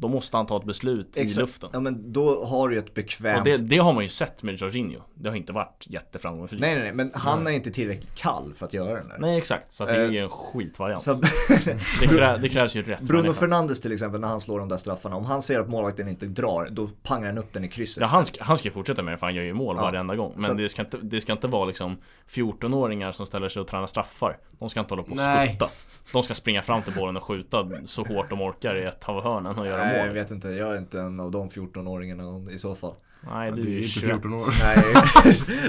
[0.00, 1.40] Då måste han ta ett beslut i Exakt.
[1.40, 1.70] luften.
[1.72, 4.42] Ja men då har du ju ett bekvämt Och det, det har man ju sett
[4.42, 5.00] med Jorginho.
[5.14, 6.60] Det har inte varit jätteframgångsrikt.
[6.60, 9.18] Nej nej nej, men han är inte tillräckligt kall för att göra den där.
[9.18, 11.02] Nej exakt, så att det är Eh, ju en skitvariant.
[11.02, 11.14] Så
[12.00, 13.40] det, krä, det krävs ju rätt Bruno människa.
[13.40, 16.26] Fernandes till exempel när han slår de där straffarna, om han ser att målvakten inte
[16.26, 18.00] drar, då pangar han upp den i krysset.
[18.00, 19.82] Ja, han, ska, han ska fortsätta med det för han gör ju mål Ja.
[19.82, 20.32] varenda gång.
[20.34, 21.96] Men Så- det, ska inte, det ska inte vara liksom
[22.30, 24.38] 14-åringar som ställer sig och tränar straffar.
[24.58, 25.18] De ska inte hålla på och
[25.48, 25.68] skutta.
[26.12, 29.22] De ska springa fram till bollen och skjuta så hårt de orkar i ett av
[29.22, 32.58] hörnen och göra Nej, jag vet inte, jag är inte en av de 14-åringarna i
[32.58, 32.94] så fall.
[33.20, 34.42] Nej, Du du är är ju inte 21 14 år.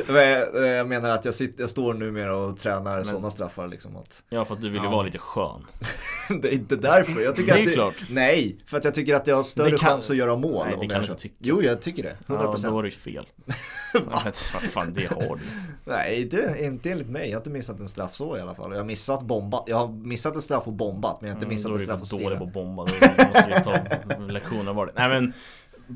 [0.10, 4.24] Nej, jag- menar att jag, sitter, jag står numera och tränar sådana straffar liksom att
[4.30, 4.92] Ja, för att du vill ju Ja.
[4.92, 5.66] vara lite skön
[6.42, 7.96] Det är inte därför, jag tycker Det är att det, klart.
[8.10, 10.78] Nej, för att jag tycker att jag har större kan- chans att göra mål Nej,
[10.82, 11.36] det kan jag du inte tycka.
[11.40, 13.26] Jo, jag tycker det, 100% Ja, då var det ju fel
[13.94, 15.42] Vad fan, det har du
[15.86, 17.26] Nej, det, inte enligt mig.
[17.30, 18.72] Jag har inte missat en straff så i alla fall.
[18.72, 19.64] Jag har missat bomba.
[19.68, 21.82] Jag har missat en straff och bombat, men jag har inte Mm, missat Då en
[21.82, 22.40] är straff du och för dålig stirrat.
[22.40, 22.92] på att bomba Då
[23.26, 25.34] måste vi ta lektioner var det Nej men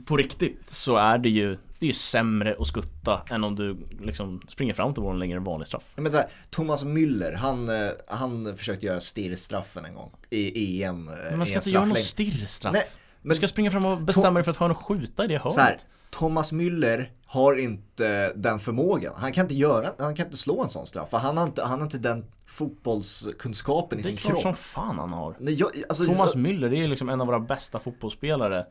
[0.06, 3.78] På riktigt så är det ju Det är ju sämre att skutta än om du
[4.02, 7.70] liksom springer fram till bollen längre än vanlig straff Men så här, Thomas Müller, han,
[7.70, 11.08] eh, han försökte göra stirrstraffen en gång i EM.
[11.08, 12.84] eh, Men man ska inte göra någon stirrstraff Nej,
[13.22, 15.60] Du ska springa fram och bestämma dig för ett hörn och skjuta i det Så
[15.60, 19.14] här, hörnet Thomas Müller har inte den förmågan.
[19.18, 21.10] Han kan inte göra, han kan inte slå en sån straff.
[21.10, 24.42] För han har inte, han har inte den fotbollskunskapen i Det är sin klart kropp.
[24.42, 27.28] som fan han har Nej, jag, alltså, Thomas jag, Müller, det är liksom en av
[27.28, 28.66] våra bästa fotbollsspelare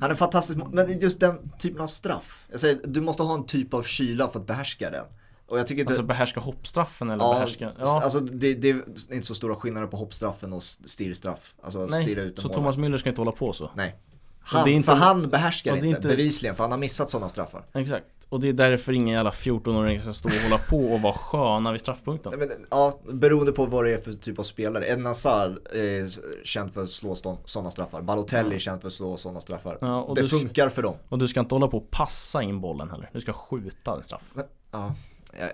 [0.00, 2.46] han är fantastisk, men just den typen av straff.
[2.50, 5.04] Jag säger, du måste ha en typ av kyla för att behärska den.
[5.46, 5.92] Och jag tycker inte...
[5.92, 9.86] Alltså behärska hoppstraffen eller Ja, behärska Ja, alltså det, det är inte så stora skillnader
[9.86, 11.54] på hoppstraffen och stirrstraff.
[11.62, 12.54] Alltså stirra nej, ut en så mål.
[12.54, 13.96] Thomas Müller ska inte hålla på så Nej.
[14.44, 17.28] Han, det är inte- för han behärskar inte, inte- bevisligen, för han har missat sådana
[17.28, 17.64] straffar.
[17.74, 21.12] Exakt, och det är därför ingen jävla 14-åring ska stå och hålla på och vara
[21.14, 24.86] sköna vid straffpunkten Men, ja, beroende på vad det är för typ av spelare.
[24.86, 26.08] Ed Nazar är
[26.44, 27.14] känd för att slå
[27.44, 28.02] sådana straffar.
[28.02, 29.78] Balotelli är känd för att slå sådana straffar.
[29.80, 30.94] Ja, och det du- funkar för dem.
[31.08, 34.02] Och du ska inte hålla på och passa in bollen heller Du ska skjuta en
[34.02, 34.94] straff Men, ja,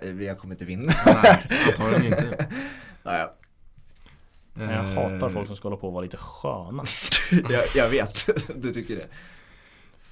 [0.01, 0.93] jag, jag kommer inte vinna.
[1.23, 1.41] Nej,
[1.79, 2.47] antagligen inte.
[3.03, 3.27] Nej,
[4.53, 6.83] Men jag hatar Eh, folk som ska hålla på och vara lite sköna
[7.49, 9.07] jag, jag vet, du tycker det.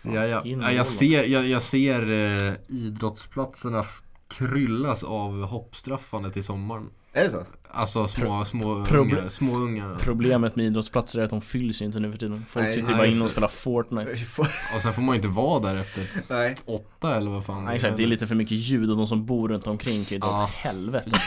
[0.02, 0.42] Ja, ja.
[0.46, 3.86] ja jag, ser, jag, jag ser eh, idrottsplatserna
[4.28, 6.90] kryllas av hoppstraffandet i sommaren.
[7.14, 7.44] Är det så?
[7.72, 9.96] Alltså små, små Proble- ungar, små ungar.
[10.00, 12.88] Problemet med idrottsplatser är att de fylls ju inte nu för tiden Folk Nej, sitter
[12.88, 14.12] nej, bara inne och spelar Fortnite
[14.76, 16.56] Och sen får man ju inte vara där efter Nej.
[16.66, 19.26] åtta eller vad fan Nej exakt, det är lite för mycket ljud och de som
[19.26, 20.44] bor runt omkring kan ju dra Ja.
[20.44, 21.12] åt helvete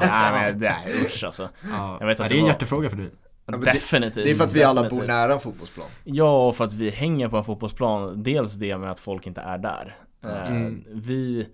[0.00, 1.96] Nej men det är usch alltså ja.
[2.00, 3.10] jag vet att det är det en var- hjärtefråga för dig.
[3.72, 5.86] Definitivt Det är för att vi alla bor nära en fotbollsplan.
[6.04, 9.40] Ja, och för att vi hänger på en fotbollsplan Dels det med att folk inte
[9.40, 10.84] är där Eh, Mm.
[10.92, 11.46] Vi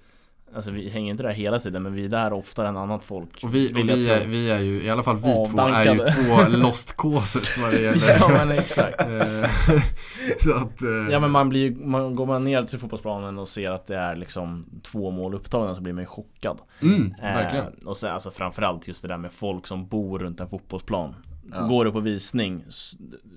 [0.55, 3.41] Alltså vi hänger inte där hela tiden men vi är där oftare än annat folk
[3.45, 5.41] Och vi, och vi, är, vi är ju, i alla fall vi två, är ju
[5.51, 6.13] Avdankade.
[6.13, 8.17] två lost causes vad det gäller.
[8.21, 9.51] Ja men exakt Eh,
[10.41, 10.83] Så att...
[10.83, 13.87] eh, Ja men man blir ju, man, går man ner till fotbollsplanen och ser att
[13.87, 17.67] det är liksom två mål upptagna så blir man ju chockad Mm, Eh, verkligen.
[17.87, 21.15] Och sen alltså framförallt just det där med folk som bor runt en fotbollsplan
[21.53, 21.67] Ja.
[21.67, 22.65] Går du på visning,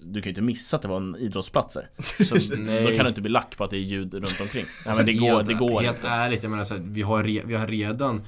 [0.03, 1.89] du kan ju inte missa att det var en idrottsplatser
[2.25, 2.83] Så Nej.
[2.83, 5.03] då kan du inte bli lack på att det är ljud runt omkring Nej Alltså,
[5.03, 7.23] men det går, helt, det går Helt inte ärligt, jag menar så här, vi, har
[7.23, 8.21] re, vi har redan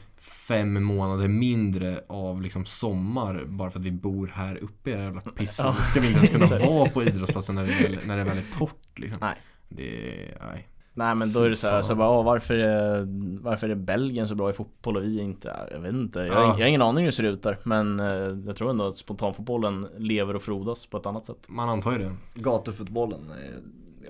[0.48, 5.00] fem månader mindre av liksom sommar bara för att vi bor här uppe i det
[5.00, 5.66] här jävla pisset.
[5.66, 5.76] Ja.
[5.78, 9.00] Då ska vi inte ens kunna vara på idrottsplatsen när, vi när det är torrt
[9.00, 9.18] liksom.
[9.22, 9.36] Nej.
[9.70, 10.68] Det, nej.
[10.94, 13.08] Nej men då är det så här, så bara, åh, varför, är,
[13.44, 15.56] varför är Belgien så bra i fotboll och vi inte?
[15.72, 16.42] Jag vet inte, jag, Ja.
[16.42, 18.08] jag har ingen aning hur det ser ut där Men eh,
[18.48, 21.98] jag tror ändå att spontanfotbollen lever och frodas på ett annat sätt Man antar ju
[21.98, 22.12] det.
[22.36, 23.20] Gatufotbollen.
[23.32, 23.58] eh,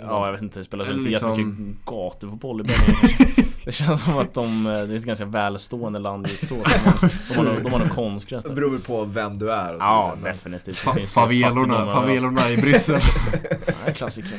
[0.01, 4.17] Ja jag vet inte, det spelas inte liksom- jättemycket gatufotboll i Belgien Det känns som
[4.17, 6.55] att de, eh, det är ett ganska välstående land just så.
[6.55, 9.73] De har, de har, nog- de har konstgräs Det beror väl på vem du är
[9.73, 10.75] och så Ja, men- definitivt.
[10.77, 12.99] Fa- favelorna, favelorna i Bryssel.
[13.85, 14.31] Ja, Klassiker.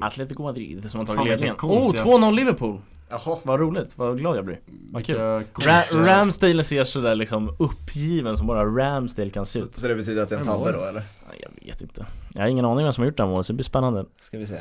[0.00, 1.54] Atletico Madrid som har tagit ledningen.
[1.54, 2.80] Oh, konstiga- 2-0 Liverpool!
[3.10, 4.60] Jaha, Vad roligt, vad glad jag blir.
[4.92, 5.16] Vad kul.
[5.16, 9.76] Ra Ramsdale ser sådär liksom uppgiven som bara Ramsdale kan se så, ut.
[9.76, 11.02] så det betyder att det är en tabbe då eller?
[11.28, 12.06] Ja, Jag vet inte.
[12.34, 14.04] Jag har ingen aning vem som har gjort det här målet, så det blir spännande.
[14.22, 14.58] Ska vi se.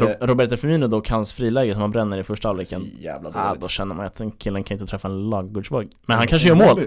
[0.00, 2.90] Ro Roberto Firmino dock, hans friläge som han bränner i första halvleken.
[3.00, 3.62] jävla Ah, dåligt?
[3.62, 5.90] då känner man att den killen kan inte träffa en ladugårdsvagn.
[6.06, 6.80] Men han kanske gör mål!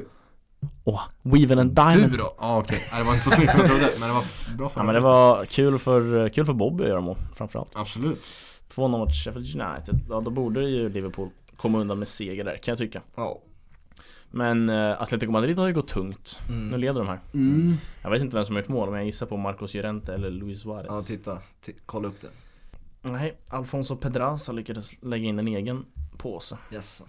[0.83, 2.11] Åh, Weaven and Diamond.
[2.11, 2.35] Du då?
[2.39, 4.23] Ja okej, Nej, det var inte så snyggt som jag trodde men det var
[4.57, 7.71] bra för Ja men det var kul för, kul för Bobby att göra mål framförallt.
[7.75, 8.19] Absolut
[8.75, 12.71] 2-0 mot Sheffield United, ja då borde ju Liverpool komma undan med seger där kan
[12.71, 13.01] jag tycka.
[13.15, 13.39] Ja.
[14.31, 16.39] Men eh, Atletico Madrid har ju gått tungt.
[16.49, 16.79] Nu Mm.
[16.79, 17.19] leder de här.
[17.33, 17.75] mm.
[18.01, 20.29] Jag vet inte vem som har gjort mål, men jag gissar på Marcos Llorente eller
[20.29, 20.87] Luis Suarez.
[20.89, 21.35] ja, titta.
[21.65, 22.27] T- kolla upp det.
[23.11, 25.85] Nej, Alfonso Pedraza lyckades lägga in en egen
[26.17, 26.57] påse.
[26.73, 27.03] Yes.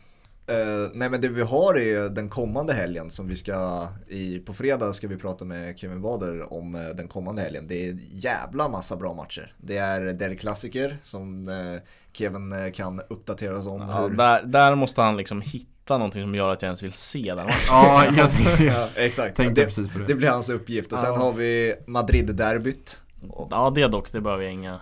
[0.46, 4.52] Eh, nej men det vi har är den kommande helgen som vi ska, i, på
[4.52, 7.66] fredag ska vi prata med Kevin Bader om eh, den kommande helgen.
[7.66, 9.54] Det är jävla massa bra matcher.
[9.58, 11.82] Det är Der Klassiker som eh,
[12.12, 13.80] Kevin kan uppdatera oss om.
[13.80, 14.10] Ja, hur...
[14.10, 17.36] där, där måste han liksom hitta någonting som gör att jag ens vill se den
[17.36, 17.66] matchen.
[17.68, 19.36] Ja, jag tänkte, ja, exakt.
[19.36, 20.92] tänkte det, precis på det det blir hans uppgift.
[20.92, 21.18] Och sen Ja.
[21.18, 23.02] har vi Madrid-derbyt.
[23.50, 24.80] Ja det dock, det behöver jag inga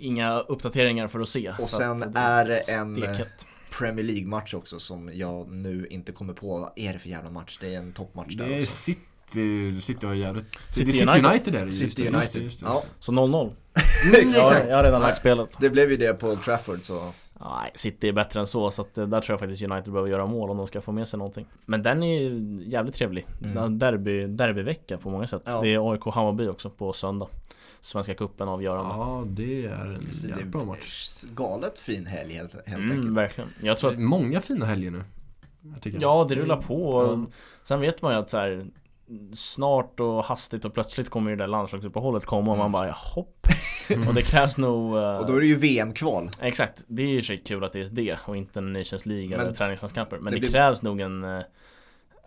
[0.00, 1.52] Inga uppdateringar för att se.
[1.58, 3.46] Och sen att är det en, stekhet.
[3.78, 6.58] Premier League-match också som jag nu inte kommer på.
[6.58, 7.58] Vad är det för jävla match?
[7.60, 8.72] Det är en toppmatch där Det är också.
[8.72, 11.30] City, City har jävligt City Det är City United.
[11.30, 12.42] United är det just City det, just det, United.
[12.42, 13.48] just det, Ja, just Så 0-0.
[13.48, 13.52] det.
[14.12, 14.68] Ja, exakt.
[14.68, 15.56] jag har redan lagt spelet.
[15.60, 17.12] Det blev ju det på Old Trafford så.
[17.40, 20.10] Nej, City är bättre än så, så att eh, där tror jag faktiskt United behöver
[20.10, 21.46] göra mål om de ska få med sig någonting.
[21.66, 23.26] Men den är ju jävligt trevlig.
[23.44, 23.78] Mm.
[23.78, 25.42] Derby, derbyvecka på många sätt.
[25.44, 25.60] Ja.
[25.60, 27.26] Det är AIK Hammarby också på söndag.
[27.80, 28.90] Svenska cupen avgörande.
[28.96, 29.70] Ja, det är
[30.04, 33.16] en Så det jävligt bra match galet fin helg helt, helt mm, enkelt.
[33.16, 33.50] verkligen.
[33.62, 35.04] Jag tror att Många fina helger nu.
[36.00, 37.02] Ja, det rullar på.
[37.02, 37.26] Ja.
[37.62, 38.66] Sen vet man ju att så här,
[39.32, 43.46] Snart och hastigt och plötsligt kommer ju det där landslagsuppehållet komma och man bara hopp.
[44.08, 46.30] Och det krävs nog eh, Och då är det ju VM-kval.
[46.40, 49.28] Exakt, det är ju sig kul att det är det och inte en Nations League
[49.30, 51.40] Men eller träningslandskamper Men det det, blir- krävs nog en eh,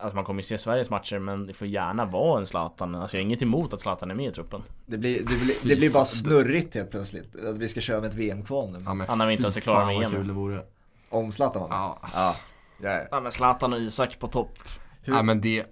[0.02, 3.18] Alltså man kommer ju se Sveriges matcher men det får gärna vara en Zlatan Alltså
[3.18, 5.76] jag har inget emot att Zlatan är med i truppen Det blir, det blir, det
[5.76, 7.36] blir bara snurrigt helt plötsligt.
[7.36, 8.82] Att vi ska köra med ett VM-kval nu.
[8.86, 10.12] Ja, men Han har vi inte ens är klara med EM.
[10.12, 10.62] kul det vore
[11.10, 11.72] Om Zlatan vann.
[11.72, 12.20] Ja, alltså.
[12.20, 12.36] Ja.
[12.84, 13.08] Ja, ja.
[13.12, 14.58] Ja men Zlatan och Isak på topp
[15.02, 15.66] Hur- ja men det,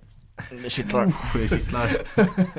[0.63, 1.87] Det kittlar det kittlar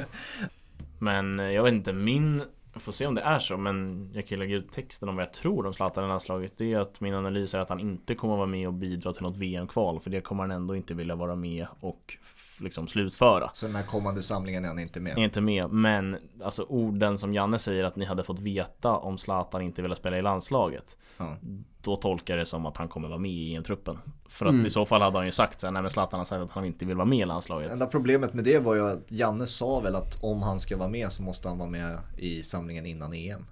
[0.98, 2.42] Men eh, jag vet inte, min
[2.80, 5.24] Får se om det är så men jag kan ju lägga ut texten om vad
[5.24, 8.14] jag tror om Zlatan i landslaget Det är att min analys är att han inte
[8.14, 11.14] kommer vara med och bidra till något VM-kval För det kommer han ändå inte vilja
[11.14, 12.16] vara med och
[12.60, 15.18] liksom slutföra Så den här kommande samlingen är han inte med.
[15.18, 19.62] inte med, men alltså orden som Janne säger att ni hade fått veta om Zlatan
[19.62, 21.36] inte ville spela i landslaget Ja.
[21.82, 24.66] Då tolkar jag det som att han kommer vara med i EM-truppen För att Mm.
[24.66, 26.64] i så fall hade han ju sagt såhär, nej men Zlatan har sagt att han
[26.64, 29.80] inte vill vara med i landslaget Enda problemet med det var ju att Janne sa
[29.80, 33.12] väl att om han ska vara med så måste han vara med i samlingen innan
[33.14, 33.46] EM.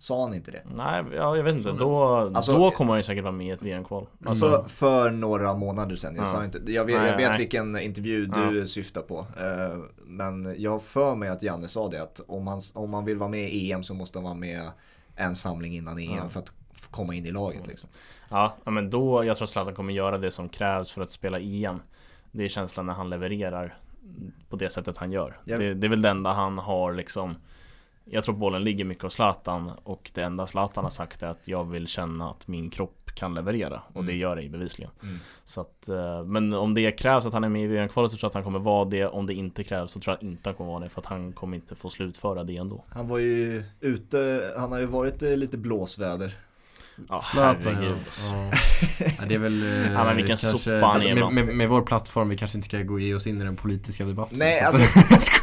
[0.00, 0.62] Sa han inte det?
[0.76, 3.50] Nej, ja, jag vet inte, då, Alltså- då kommer han ju säkert vara med i
[3.50, 6.26] ett VM-kval alltså, För, för några månader sedan, jag Ja.
[6.26, 7.38] sa inte, jag vet, Nej, jag vet nej.
[7.38, 9.18] vilken intervju du syftar på.
[9.18, 13.18] eh, Men jag för mig att Janne sa det att om han, om man vill
[13.18, 14.70] vara med i EM så måste han vara med
[15.16, 16.28] en samling innan EM Ja.
[16.28, 16.52] för att
[16.90, 17.88] komma in i laget liksom.
[18.30, 21.38] ja, men då, jag tror att Zlatan kommer göra det som krävs för att spela
[21.40, 21.80] EM
[22.32, 23.76] Det är känslan när han levererar
[24.48, 25.58] på det sättet han gör Ja.
[25.58, 27.36] det, det är väl det enda han har liksom
[28.04, 31.48] Jag tror bollen ligger mycket hos Zlatan och det enda Zlatan har sagt är att
[31.48, 34.20] jag vill känna att min kropp kan leverera och det Mm.
[34.20, 34.90] gör det bevisligen.
[35.02, 35.16] Mm.
[35.44, 38.26] Så att, eh, men om det krävs att han är med i VM-kvalet så tror
[38.26, 39.06] jag att han kommer vara det.
[39.06, 41.32] Om det inte krävs så tror jag inte han kommer vara det för att han
[41.32, 42.84] kommer inte få slutföra det ändå.
[42.88, 46.34] Han var ju ute, han har ju varit lite blåsväder.
[47.08, 47.90] Ja, Zlatan ja.
[49.00, 49.24] ja.
[49.28, 51.68] Det är väl eh, Ja, men vilken kanske, sopa han alltså, är med, med, med
[51.68, 54.60] vår plattform, vi kanske inte ska gå ge oss in i den politiska debatten Nej,
[54.60, 54.64] så.
[54.66, 54.82] alltså-.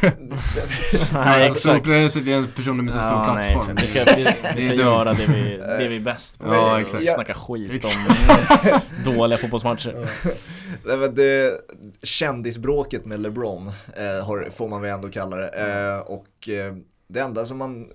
[1.12, 2.10] Nej, Alltså, exakt.
[2.12, 3.96] stor- Vi är personer med så stor Ja, nej, plattform exakt.
[3.96, 6.54] vi ska, vi, Det vi ska göra det vi, det vi är bäst på.
[6.54, 7.04] Ja, Och exakt.
[7.14, 10.08] Snacka skit om dåliga fotbollsmatcher.
[10.84, 11.60] Nej, men det,
[12.02, 15.48] kändisbråket med LeBron eh, har, får man väl ändå kalla det.
[15.48, 16.74] Eh, och eh,
[17.08, 17.86] det enda som man,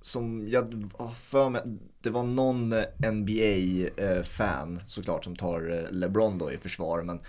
[0.00, 1.62] som jag har för mig,
[2.04, 2.74] det var någon
[3.12, 7.02] NBA-fan eh, såklart som tar eh, LeBron då i försvar.
[7.02, 7.22] Men eh,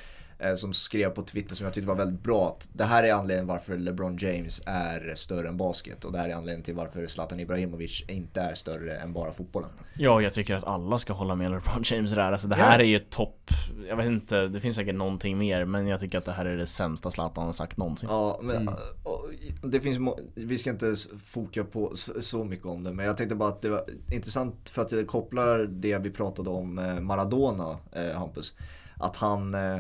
[0.56, 3.48] som skrev på Twitter som jag tyckte var väldigt bra att det här är anledningen
[3.48, 7.40] varför LeBron James är större än basket och det här är anledningen till varför Zlatan
[7.40, 9.70] Ibrahimovic inte är större än bara fotbollen.
[9.98, 12.32] Ja, jag tycker att alla ska hålla med LeBron James där.
[12.32, 12.84] Alltså det här Ja.
[12.86, 13.50] är ju topp,
[13.90, 16.58] jag vet inte, det finns säkert någonting mer men jag tycker att det här är
[16.58, 18.10] det sämsta Zlatan har sagt någonsin.
[18.12, 18.74] Ja, men Mm.
[19.04, 19.30] och,
[19.70, 20.94] det finns vi ska inte
[21.26, 24.82] foka på så mycket om det men jag tänkte bara att det var intressant för
[24.82, 28.56] att det kopplar det vi pratade om eh, Maradona, eh, Hampus.
[28.98, 29.80] Att han, eh,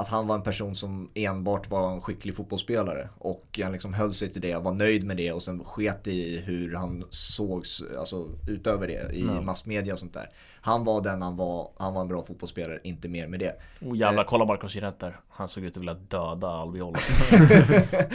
[0.00, 4.12] att han var en person som enbart var en skicklig fotbollsspelare och han liksom höll
[4.12, 8.28] sig till det, var nöjd med det och sen sket i hur han sågs alltså,
[8.48, 9.40] utöver det i Ja.
[9.40, 10.30] massmedia och sånt där.
[10.60, 13.56] Han var den han var, han var en bra fotbollsspelare, inte mer med det.
[13.80, 15.20] Oh jävlar, kolla Marcos där.
[15.28, 16.94] Han såg ut att vilja döda Albiol.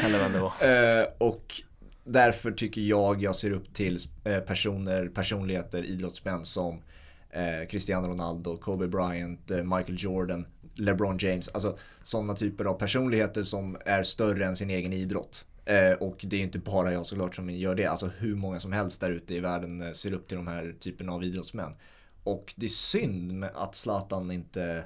[0.06, 1.02] Eller vem det var.
[1.02, 1.46] Eh, och
[2.04, 6.82] därför tycker jag jag ser upp till eh, personer, personligheter, idrottsmän som
[7.30, 10.46] eh, Cristiano Ronaldo, Kobe Bryant, eh, Michael Jordan,
[10.76, 11.50] LeBron James.
[11.50, 15.46] Alltså sådana typer av personligheter som är större än sin egen idrott.
[15.66, 17.86] Eh, och det är inte bara jag såklart som gör det.
[17.86, 20.76] Alltså hur många som helst där ute i världen eh, ser upp till de här
[20.80, 21.76] typerna av idrottsmän.
[22.24, 24.86] Och det är synd att Zlatan inte,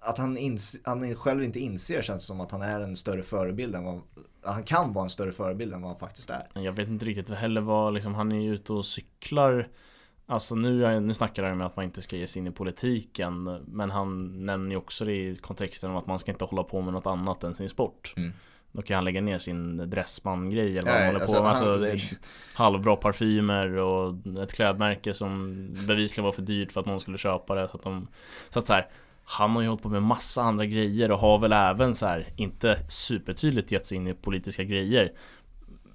[0.00, 3.22] att han, ins, han själv inte inser känns det som att han är en större
[3.22, 4.00] förebild än vad,
[4.42, 6.46] han kan vara en större förebild än vad han faktiskt är.
[6.54, 9.68] Jag vet inte riktigt heller vad, liksom, han är ju ute och cyklar
[10.30, 13.44] Alltså nu, nu snackar han med att man inte ska ge sig in i politiken
[13.66, 16.80] Men han nämner ju också det i kontexten om att man ska inte hålla på
[16.80, 18.14] med något annat än sin sport.
[18.16, 18.32] Mm.
[18.72, 21.52] Då kan han lägga ner sin Dressman-grej eller vad Nej, han håller alltså, på med
[21.52, 22.18] han- alltså, är
[22.54, 25.54] Halvbra parfymer och ett klädmärke som
[25.88, 27.68] bevisligen var för dyrt för att någon skulle köpa det.
[27.68, 28.08] Så att de
[28.50, 28.88] Så att så här,
[29.24, 32.26] han har ju hållit på med massa andra grejer och har väl även så här,
[32.36, 35.12] inte supertydligt gett sig in i politiska grejer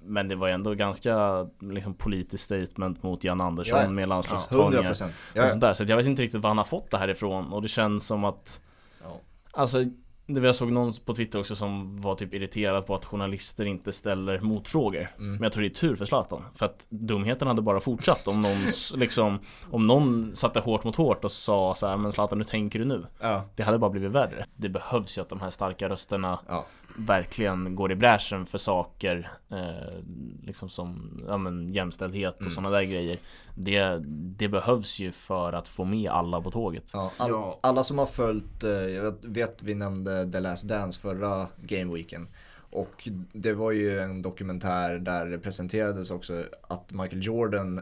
[0.06, 3.88] men det var ändå ganska liksom, politiskt statement mot Jan Andersson Ja, ja.
[3.88, 5.74] med 100 landslagsuttagningar och sånt där.
[5.74, 8.06] Så jag vet inte riktigt var han har fått det här ifrån och det känns
[8.06, 8.60] som att
[9.02, 9.20] Ja.
[9.52, 9.84] Alltså
[10.28, 13.92] det jag såg någon på Twitter också som var typ irriterad på att journalister inte
[13.92, 15.32] ställer motfrågor Mm.
[15.32, 18.40] Men jag tror det är tur för Zlatan För att dumheten hade bara fortsatt om
[18.40, 18.56] någon
[19.00, 19.38] liksom
[19.70, 22.84] Om någon satte hårt mot hårt och sa så här, Men Zlatan, hur tänker du
[22.84, 23.06] nu?
[23.20, 23.42] Ja.
[23.56, 26.64] Det hade bara blivit värre Det behövs ju att de här starka rösterna Ja.
[26.98, 30.02] Verkligen går i bräschen för saker eh,
[30.42, 32.52] Liksom som ja, men jämställdhet och Mm.
[32.52, 33.18] sådana där grejer
[33.54, 34.02] det,
[34.38, 37.30] det behövs ju för att få med alla på tåget Ja, all.
[37.60, 42.28] Alla som har följt, eh, jag vet, vet vi nämnde The Last Dance förra gameweeken
[42.70, 47.80] och det var ju en dokumentär där det presenterades också att Michael Jordan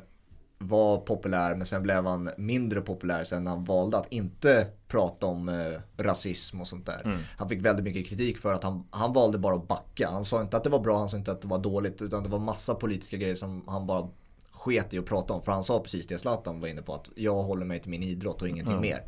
[0.68, 5.48] var populär men sen blev han mindre populär sen han valde att inte prata om
[5.48, 7.02] eh, rasism och sånt där.
[7.04, 7.18] Mm.
[7.38, 10.10] Han fick väldigt mycket kritik för att han, han valde bara att backa.
[10.10, 12.22] Han sa inte att det var bra, han sa inte att det var dåligt utan
[12.22, 14.08] det var massa politiska grejer som han bara
[14.50, 15.42] sket i att prata om.
[15.42, 18.02] För han sa precis det Zlatan var inne på att jag håller mig till min
[18.02, 18.80] idrott och ingenting Ja.
[18.80, 19.02] mer.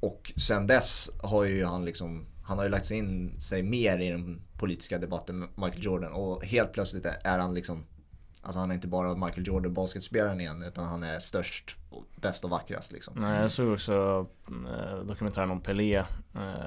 [0.00, 3.98] Och sen dess har ju han liksom han har ju lagt sig in sig mer
[3.98, 7.84] i den politiska debatten med Michael Jordan och helt plötsligt är han liksom
[8.42, 11.76] Alltså han är inte bara Michael Jordan basketspelaren igen utan han är störst,
[12.16, 13.14] bäst och vackrast liksom.
[13.16, 16.04] Nej, jag såg också eh, dokumentären om Pelé eh,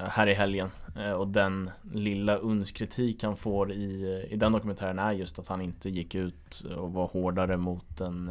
[0.08, 4.98] här i helgen eh, och den lilla uns kritik han får i, i den dokumentären
[4.98, 8.30] är just att han inte gick ut och var hårdare mot en,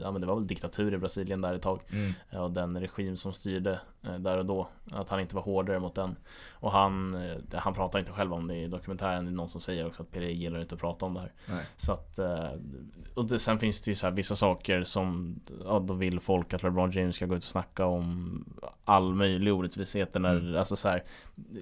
[0.00, 2.12] ja men det var väl diktatur i Brasilien där ett tag Mm.
[2.44, 3.80] och den regim som styrde
[4.18, 6.16] där och då, att han inte var hårdare mot den.
[6.52, 9.86] Och han, han pratar inte själv om det i dokumentären, det är någon som säger
[9.86, 11.32] också att Pelé gillar inte att prata om det här.
[11.46, 11.64] Nej.
[11.76, 12.18] Så att,
[13.14, 16.54] och det, sen finns det ju så här vissa saker som, ja då vill folk
[16.54, 18.44] att LeBron James ska gå ut och snacka om
[18.84, 20.56] all möjlig orättvishet Mm.
[20.56, 21.04] alltså så här,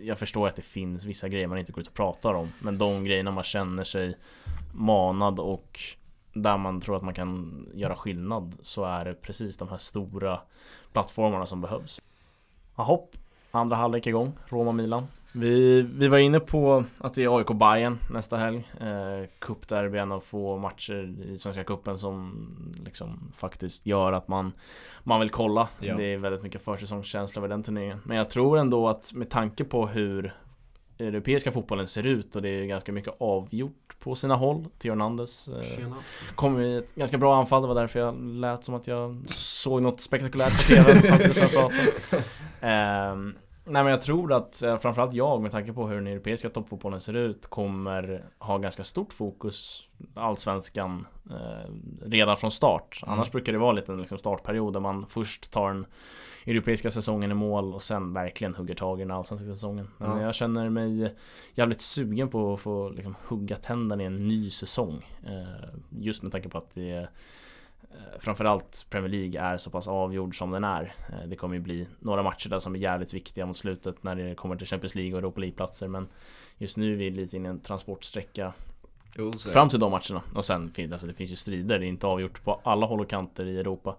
[0.03, 2.78] Jag förstår att det finns vissa grejer man inte går ut och pratar om Men
[2.78, 4.16] de grejerna man känner sig
[4.72, 5.80] manad och
[6.32, 10.40] där man tror att man kan göra skillnad så är det precis de här stora
[10.92, 12.01] plattformarna som behövs.
[12.76, 12.99] Jaha,
[13.51, 15.07] andra halvlek igång, Roma-Milan.
[15.35, 18.68] Vi, vi var inne på att det är AIK Bayern nästa helg.
[18.80, 22.47] Eh, Cupderby en av få matcher i Svenska Cupen som
[22.85, 24.53] liksom faktiskt gör att man,
[25.03, 25.68] man vill kolla.
[25.80, 25.97] Ja.
[25.97, 28.01] Det är väldigt mycket försäsongskänsla över den turneringen.
[28.05, 30.35] Men jag tror ändå att med tanke på hur
[30.99, 34.66] europeiska fotbollen ser ut och det är ganska mycket avgjort på sina håll.
[34.78, 35.87] Theo Hernandez eh,
[36.35, 39.82] kom i ett ganska bra anfall, det var därför jag lät som att jag såg
[39.82, 42.24] något spektakulärt på TV samtidigt som jag pratade.
[42.61, 43.35] Ehm,
[43.65, 47.01] nej men jag tror att eh, framförallt jag med tanke på hur den europeiska toppfotbollen
[47.01, 51.71] ser ut kommer ha ganska stort fokus Allsvenskan eh,
[52.03, 53.01] redan från start.
[53.03, 53.15] Mm.
[53.15, 55.87] Annars brukar det vara lite en liksom startperiod där man först tar den
[56.47, 59.89] europeiska säsongen i mål och sen verkligen hugger tag i den allsvenska säsongen.
[59.99, 60.23] Men Ja.
[60.23, 61.15] jag känner mig
[61.55, 65.07] jävligt sugen på att få liksom, hugga tänderna i en ny säsong.
[65.27, 67.11] Eh, just med tanke på att det är
[68.18, 71.87] Framförallt Premier League är så pass avgjord som den är eh, Det kommer ju bli
[71.99, 75.12] några matcher där som är jävligt viktiga mot slutet när det kommer till Champions League
[75.12, 76.09] och Europa League-platser Men
[76.59, 78.53] just nu är vi lite inne i en transportsträcka
[79.16, 79.32] Jo.
[79.32, 82.07] Fram till de matcherna och sen finns alltså, det finns ju strider, det är inte
[82.07, 83.97] avgjort på alla håll och kanter i Europa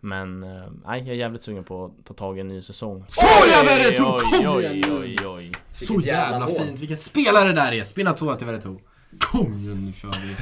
[0.00, 3.04] Men eh, nej, jag är jävligt sugen på att ta tag i en ny säsong
[3.08, 4.98] Såja Veretout, kom oj, igen nu!
[5.00, 5.52] oj, oj.
[5.72, 7.84] Så jävla fint, vilken spelare det där är!
[7.84, 8.80] Spinazzola till Veretout.
[9.20, 10.36] Kom igen nu kör vi.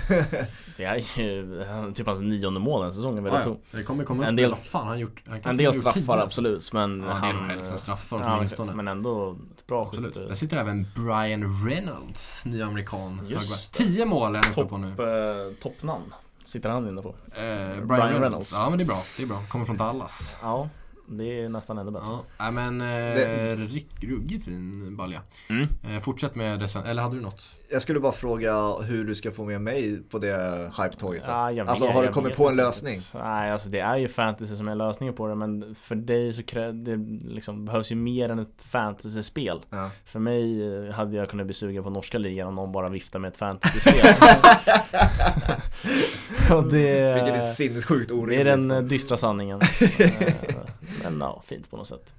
[0.76, 3.40] Det är ju typ hans nionde mål den säsongen Ja, väl ja.
[3.70, 3.76] så.
[3.76, 5.22] Det kommer komma upp, En del- vad fan han gjort?
[5.28, 6.12] Han En del gjort straffar alltså.
[6.26, 8.72] absolut men Ja, det är han, nog hälften straffar ja, åtminstone.
[8.74, 10.14] Men ändå ett bra Absolut.
[10.14, 13.26] Där skytte sitter även Brian Reynolds, ny amerikan.
[13.28, 13.74] Just.
[13.74, 14.88] Tio mål är han uppe på nu.
[14.88, 16.14] eh, toppnamn
[16.44, 18.22] Sitter han inne på Eh, Brian, Brian Reynolds.
[18.22, 18.52] Reynolds.
[18.52, 19.42] Ja men det är bra, det är bra.
[19.48, 20.36] Kommer från Dallas.
[20.42, 20.68] Ja,
[21.08, 22.06] det är nästan ännu bättre
[22.38, 25.20] Ja, men eh, Det- rick- ruggigt fin balja.
[25.48, 25.68] Mm.
[25.96, 27.56] Eh, fortsätt med det sen, eller hade du något?
[27.70, 31.22] Jag skulle bara fråga hur du ska få med mig på det hype-tåget.
[31.26, 32.96] Ja, Alltså har du kommit på en lösning?
[33.14, 36.42] Nej, alltså det är ju fantasy som är lösningen på det men för dig så
[36.42, 36.96] krä- det
[37.34, 39.60] liksom behövs ju mer än ett fantasyspel.
[39.70, 39.90] Ja.
[40.04, 43.18] För mig eh, hade jag kunnat bli sugen på norska ligan om någon bara viftar
[43.18, 44.06] med ett fantasyspel.
[46.56, 48.46] Och det, Vilket är sinnessjukt det är orimligt.
[48.46, 49.60] den eh, dystra sanningen.
[51.04, 52.14] Eh, men ja, fint på något sätt.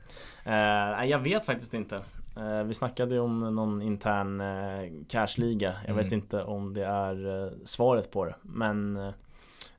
[0.45, 1.99] Nej, jag vet faktiskt inte.
[2.37, 5.73] Eh, vi snackade ju om någon intern uh, cashliga.
[5.87, 6.19] Jag vet Mm.
[6.19, 8.35] inte om det är eh, svaret på det.
[8.41, 9.13] Men eh,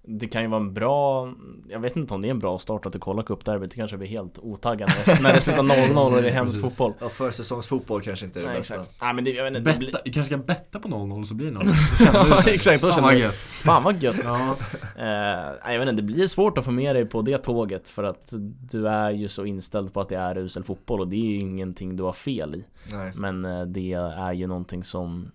[0.07, 1.32] det kan ju vara en bra
[1.68, 3.70] Jag vet inte om det är en bra start att du kollar cupderbyt.
[3.70, 4.90] Du kanske blir helt otaggad
[5.22, 6.92] när, det slutar 0-0 och det är hemsk fotboll.
[7.00, 8.74] Ja, försäsongsfotboll kanske inte är det Nej, bästa.
[8.74, 9.02] exakt.
[9.02, 9.92] Nej men det, jag vet inte, det blir...
[9.92, 11.64] Betta, du kanske ska betta på 0-0 så blir det 0
[12.14, 13.34] Ja, exakt, då känner gött.
[13.34, 14.16] Fan vad gött!
[14.24, 14.57] Ja,
[14.96, 18.04] nej, jag vet inte, det blir svårt att få med dig på det tåget för
[18.04, 18.32] att
[18.70, 21.38] du är ju så inställd på att det är usel fotboll och det är ju
[21.38, 22.64] ingenting du har fel i.
[22.92, 23.12] Nej.
[23.14, 25.30] Men eh, det är ju någonting som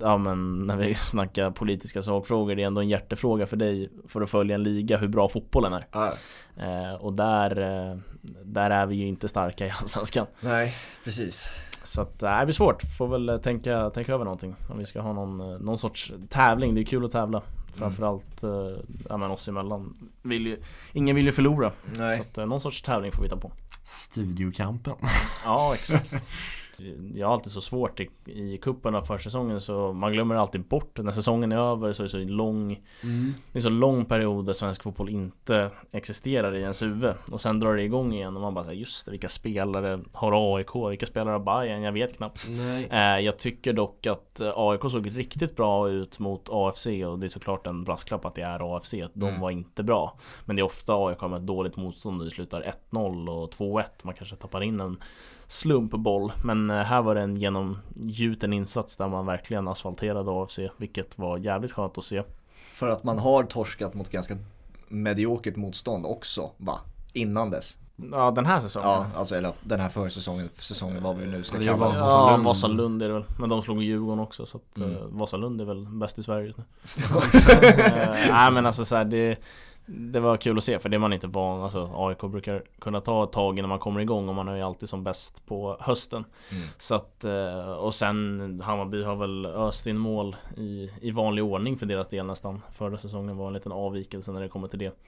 [0.00, 4.20] Ja men när vi snackar politiska sakfrågor Det är ändå en hjärtefråga för dig För
[4.20, 5.84] att följa en liga hur bra fotbollen är.
[5.92, 6.12] Ja,
[6.56, 7.98] eh, Och där eh,
[8.44, 10.26] Där är vi ju inte starka i Allsvenskan.
[10.40, 10.74] Nej,
[11.04, 11.48] precis.
[11.82, 12.82] Så att eh, det blir svårt.
[12.98, 14.54] Får väl eh, tänka, tänka över någonting.
[14.68, 16.74] Om vi ska ha någon, någon sorts tävling.
[16.74, 17.42] Det är kul att tävla.
[17.74, 18.50] Framförallt eh,
[19.08, 20.62] ja, men oss emellan vill ju,
[20.92, 21.72] Ingen vill ju förlora.
[21.96, 22.16] Nej.
[22.16, 23.52] Så att eh, någon sorts tävling får vi ta på.
[23.84, 24.94] Studiokampen.
[25.44, 26.12] Ja, exakt.
[27.14, 30.98] Jag har alltid så svårt i, i kuppen av försäsongen så man glömmer alltid bort
[30.98, 32.58] när säsongen är över så är det så lång
[33.02, 33.32] Mm.
[33.52, 37.60] Det är så lång period där svensk fotboll inte existerar i ens huvud och sen
[37.60, 41.32] drar det igång igen och man bara just det, vilka spelare har AIK, vilka spelare
[41.32, 41.82] har Bayern?
[41.82, 42.48] Jag vet knappt.
[42.90, 47.26] Eh, Jag tycker dock att eh, AIK såg riktigt bra ut mot AFC och det
[47.26, 48.94] är såklart en brasklapp att det är AFC.
[49.14, 49.40] De Mm.
[49.40, 50.18] var inte bra.
[50.44, 53.84] Men det är ofta AIK med ett dåligt motstånd och det slutar 1-0 och 2-1.
[54.02, 54.96] Man kanske tappar in en
[55.48, 56.32] slumpboll.
[56.44, 60.58] Men eh, här var det en genomgjuten insats där man verkligen asfalterade AFC.
[60.76, 62.22] Vilket var jävligt skönt att se.
[62.72, 64.36] För att man har torskat mot ganska
[64.88, 66.78] mediokert motstånd också, va?
[67.12, 67.78] Innan dess.
[68.12, 68.88] Ja, den här säsongen.
[68.88, 71.96] Ja, alltså eller den här försäsongen, säsongen vad vi nu ska kalla det.
[71.98, 72.44] Ja, Vasalund.
[72.44, 73.24] Vasalund är det väl.
[73.38, 74.92] Men de slog Djurgården också så att Mm.
[74.96, 76.64] eh, Vasalund är väl bäst i Sverige just nu.
[77.62, 79.36] Eh, Nej men alltså så här, det,
[79.90, 83.00] det var kul att se för det är man inte van Alltså AIK brukar kunna
[83.00, 85.76] ta ett tag innan man kommer igång och man är ju alltid som bäst på
[85.80, 86.24] hösten.
[86.52, 86.64] Mm.
[86.78, 91.76] Så att, eh, och sen Hammarby har väl öst in mål i, i vanlig ordning
[91.76, 92.62] för deras del nästan.
[92.72, 94.98] Förra säsongen var en liten avvikelse när det kommer till det.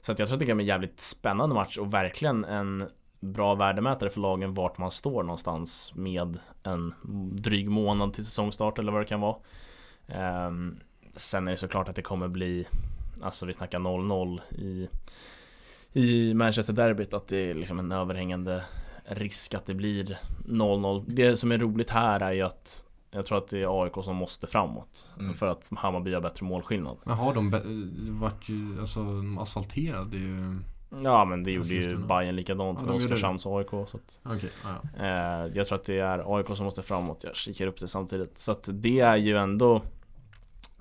[0.00, 2.88] Så att jag tror att det kan bli en jävligt spännande match och verkligen en
[3.20, 6.94] bra värdemätare för lagen vart man står någonstans med en
[7.32, 9.36] dryg månad till säsongstart eller vad det kan vara.
[10.08, 10.78] Ehm,
[11.14, 12.66] sen är det såklart att det kommer bli
[13.22, 14.88] Alltså vi snackar 0-0 i
[15.92, 18.64] I Manchester Derbyt att det är liksom en överhängande
[19.04, 20.18] risk att det blir
[20.48, 23.92] 0-0 Det som är roligt här är ju att Jag tror att det är AIK
[24.04, 25.34] som måste framåt Mm.
[25.34, 27.50] För att Hammarby har bättre målskillnad Men har de
[28.20, 29.00] vart ju, alltså
[29.40, 30.58] asfalterade ju
[31.02, 32.06] Ja men det gjorde ju det.
[32.06, 32.94] Bayern likadant Ja, med.
[32.94, 35.04] Oskarshamns AIK så att ja, ja.
[35.06, 38.38] Eh, jag tror att det är AIK som måste framåt, jag kikar upp det samtidigt.
[38.38, 39.82] Så att det är ju ändå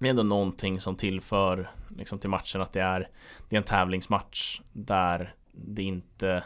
[0.02, 3.10] Det är ändå någonting som tillför liksom till matchen att det är
[3.49, 6.43] Det är en tävlingsmatch där det inte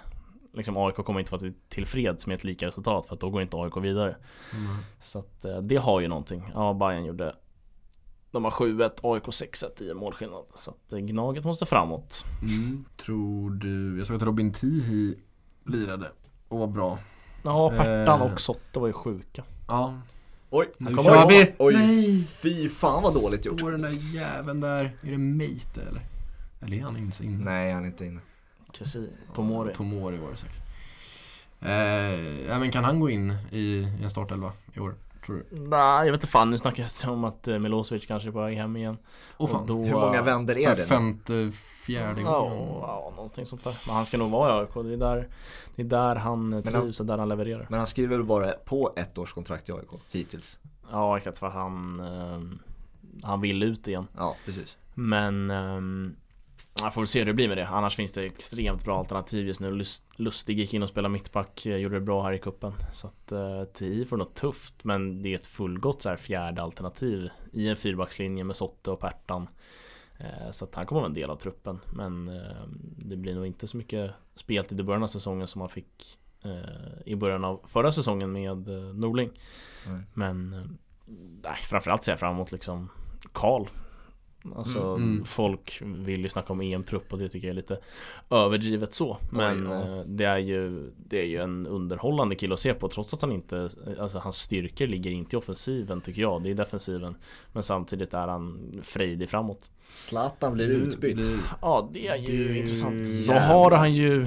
[0.54, 3.42] Liksom AIK kommer inte vara till- tillfreds med ett lika resultat för att då går
[3.42, 4.16] inte AIK vidare.
[4.54, 4.76] Mm.
[5.00, 6.52] Så att eh, det har ju någonting.
[6.54, 7.36] Ja, Bayern gjorde
[8.32, 10.44] De har 7-1, AIK 6-1 i målskillnad.
[10.56, 12.24] Så att eh, Gnaget måste framåt.
[12.42, 12.86] Mm.
[12.98, 15.16] Tror du, jag såg att Robin Tihi
[15.66, 16.12] lirade
[16.48, 16.98] och var bra.
[17.44, 18.34] Ja, Pertan Eh.
[18.34, 19.44] och Sotte var ju sjuka.
[19.68, 19.94] Ja,
[20.50, 21.54] Oj, nu kör vi!
[21.60, 21.74] Oj.
[21.74, 22.24] Nej!
[22.24, 23.60] fy fan vad dåligt gjort.
[23.60, 26.02] Står den där jäveln där, är det Meite eller?
[26.62, 27.44] Eller är han inte inne?
[27.44, 28.22] Nej, han är inte inne.
[28.74, 29.74] Kessi, Tomori.
[29.74, 30.62] Tomori var det säkert.
[31.62, 34.96] Eh, ja, men kan han gå in i, i en startelva i år?
[35.26, 35.60] Tror du?
[35.60, 36.50] Nej, jag vet inte fan.
[36.50, 38.98] Nu snackas det om att eh, Milosevic kanske är på väg hem igen.
[39.38, 39.62] Åh fan.
[39.62, 40.86] Och då, Hur många vänder är det?
[40.86, 41.52] femte,
[41.86, 42.68] fjärde Ja, gången.
[42.82, 43.78] ja, någonting sånt där.
[43.88, 44.74] Men han ska nog vara i AIK.
[44.74, 45.28] Det är där,
[45.76, 47.66] det är där han eh, Men han- trivs och där han levererar.
[47.70, 50.60] Men han skriver väl bara på ett års kontrakt i AIK hittills?
[50.92, 52.42] Ja, exakt för han, eh,
[53.28, 54.08] han vill ut igen.
[54.18, 54.78] Ja, precis.
[54.94, 56.16] Men ehm,
[56.82, 57.68] jag får väl se hur det blir med det.
[57.68, 59.72] Annars finns det extremt bra alternativ just nu.
[59.72, 63.08] Lust, Lustig gick in och spelade mittback, eh, gjorde det bra här i kuppen Så
[63.08, 67.30] att eh, TI får nog tufft, men det är ett fullgott så här fjärde alternativ
[67.54, 69.48] i en fyrbackslinje med Sotte och Pertan.
[70.18, 72.68] Eh, så att han kommer vara en del av truppen, men eh,
[72.98, 77.02] det blir nog inte så mycket speltid i början av säsongen som han fick eh,
[77.06, 79.32] i början av förra säsongen med eh, Norling.
[79.88, 80.02] Nej.
[80.14, 80.50] Men
[81.44, 82.90] nej, framförallt ser jag fram emot liksom
[83.32, 83.68] Karl
[84.54, 85.26] Alltså Mm, mm.
[85.26, 87.80] folk vill ju snacka om EM-trupp och det tycker jag är lite
[88.30, 89.18] överdrivet så.
[89.32, 89.82] Men ja.
[90.00, 93.22] eh, det är ju Det är ju en underhållande kille att se på trots att
[93.22, 93.70] han inte
[94.00, 97.16] Alltså hans styrkor ligger inte i offensiven tycker jag, det är defensiven.
[97.52, 99.72] Men samtidigt är han frejdig framåt.
[99.88, 101.16] Zlatan blir utbytt.
[101.16, 103.28] blir- Ja det är ju Det intressant.
[103.28, 104.26] Då har han ju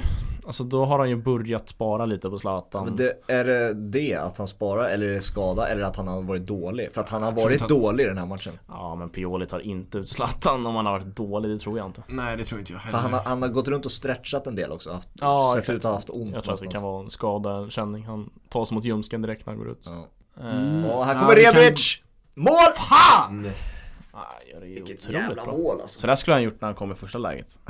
[0.49, 4.15] Alltså då har han ju börjat spara lite på Zlatan Men det, är det det
[4.15, 6.89] att han sparar eller är det skada eller att han har varit dålig?
[6.95, 8.53] För att han har varit han- dålig i den här matchen.
[8.69, 11.87] Ja men Pioli tar inte ut Zlatan om han har varit dålig, det tror jag
[11.87, 13.31] inte Nej det tror inte jag För han har, heller.
[13.31, 14.93] han har gått runt och stretchat en del också.
[14.93, 15.77] Haft, Ja, sett exakt.
[15.77, 18.71] ut att ha haft ont Jag tror att det kan vara en skadekänning Han tas
[18.73, 20.07] mot ljumsken direkt när han går ut Ja.
[20.41, 21.99] Eh, Och här Ja, kommer kan- Rebic!
[22.35, 22.55] Mål!
[22.77, 23.51] Fan!
[24.53, 25.53] Gör det ju Vilket jävla bra.
[25.53, 26.01] mål alltså.
[26.01, 27.61] Så där skulle han gjort när han kom i första läget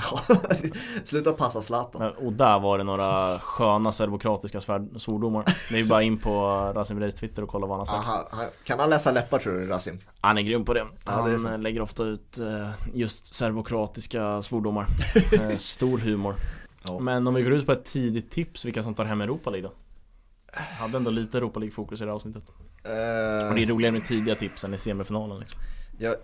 [1.04, 2.12] Sluta passa Zlatan.
[2.12, 4.60] Och där var det några sköna serbokratiska
[4.96, 6.40] svordomar Det är bara in på
[6.74, 9.52] Rasim Reis Twitter och kolla vad han har sagt Aha, kan han läsa läppar tror
[9.52, 9.98] du Rasim?
[10.20, 10.80] Han är grym på det.
[11.06, 11.48] Ja, det Han så.
[11.48, 14.86] eh, lägger ofta ut eh, just serbokratiska svordomar.
[15.32, 16.34] Eh, Stor humor.
[16.84, 16.98] Ja.
[16.98, 19.68] Men om vi går ut på ett tidigt tips, vilka som tar hem Europa League
[19.68, 19.74] då?
[20.60, 22.48] Hade ändå lite Europa League-fokus i det här avsnittet.
[22.48, 25.60] Och det är roligare med tidiga tips än i semifinalen liksom.
[25.98, 26.14] jag,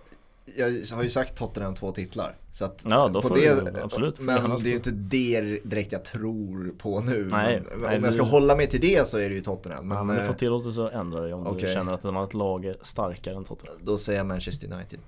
[0.57, 2.35] jag har ju sagt Tottenham två titlar.
[2.51, 4.75] Så att Ja, då på får det, du- absolut, Men du gärna det är ju
[4.75, 7.25] inte det direkt jag tror på nu.
[7.31, 9.41] Nej, men, nej, om jag ska du- hålla mig till det så är det ju
[9.41, 9.87] Tottenham.
[9.87, 11.73] Men, Men, men du får eh, tillåtelse att ändra dig om du okej.
[11.73, 13.77] känner att ett annat lag är starkare än Tottenham.
[13.83, 14.99] då säger jag Manchester United.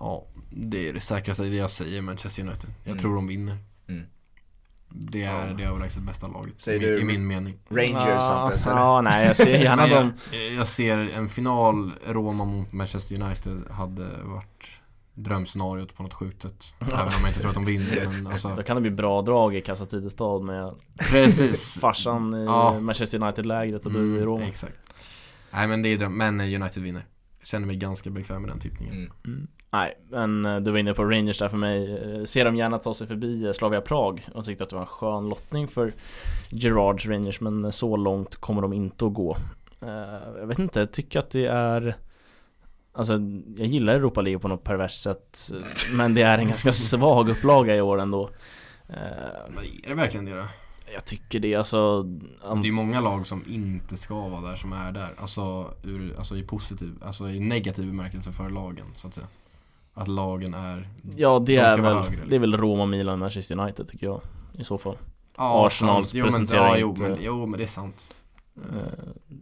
[0.00, 2.70] Ja, det är det säkraste det jag säger Manchester United.
[2.84, 2.98] Jag Mm.
[3.02, 3.56] tror de vinner.
[3.88, 4.02] Mm.
[4.94, 5.54] Det är Ja.
[5.54, 6.60] det överlägset bästa laget.
[6.60, 7.58] Säger i, du- i min mening.
[7.70, 8.76] Rangers ja, Sampes, eller?
[8.76, 10.12] ja, nej jag ser gärna Men jag, dem.
[10.56, 14.66] jag ser en final Roma mot Manchester United hade varit
[15.14, 16.74] drömscenariot på något skjutet.
[16.80, 18.08] Även om jag inte tror att de vinner.
[18.22, 20.74] Men alltså, Då kan det bli bra drag i Casa Tidestad med
[21.10, 21.78] precis.
[21.80, 22.80] farsan i Ja.
[22.80, 24.44] Manchester United-lägret och du i Mm, Roma.
[24.44, 24.94] Exakt.
[25.50, 26.16] Nej men det är dröm.
[26.18, 27.06] Men United vinner.
[27.44, 28.94] Känner mig ganska bekväm med den tippningen.
[28.94, 29.12] Mm.
[29.26, 29.48] Mm.
[29.72, 31.96] Nej, men eh, du var inne på Rangers där för mig.
[31.96, 34.82] Eh, Ser de gärna ta sig förbi eh, Slavia Prag och tyckte att det var
[34.82, 35.92] en skön lottning för
[36.50, 39.36] Gerards Rangers men så långt kommer de inte att gå.
[40.38, 41.94] Jag vet inte, jag tycker att det är
[42.94, 43.12] Alltså
[43.56, 45.50] jag gillar Europa League på något perverst sätt
[45.96, 48.30] Men det är en ganska svag upplaga i år ändå
[49.48, 50.44] Men är det verkligen det då?
[50.92, 54.92] Jag tycker det alltså Det är många lag som inte ska vara där som är
[54.92, 55.14] där.
[55.18, 59.26] Alltså, ur, alltså i positiv, alltså i negativ bemärkelse för lagen så att säga.
[59.94, 62.28] Att lagen är Ja det De är väl, högre, liksom.
[62.30, 64.20] det är väl Roma, Milan, Manchester United tycker jag
[64.52, 64.96] I så fall
[65.36, 66.14] Ja, Arsenal sant.
[66.14, 68.08] jo, men, presenterar ja, jo, inte- men, jo men det är sant.
[68.56, 68.82] Eh,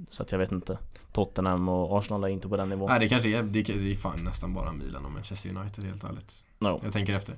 [0.08, 0.78] Så att jag vet inte
[1.12, 4.24] Tottenham och Arsenal är inte på den nivån Nej det kanske är, det är fan
[4.24, 6.44] nästan bara Milan och Manchester United helt ärligt.
[6.58, 6.80] no.
[6.84, 7.36] Jag tänker efter.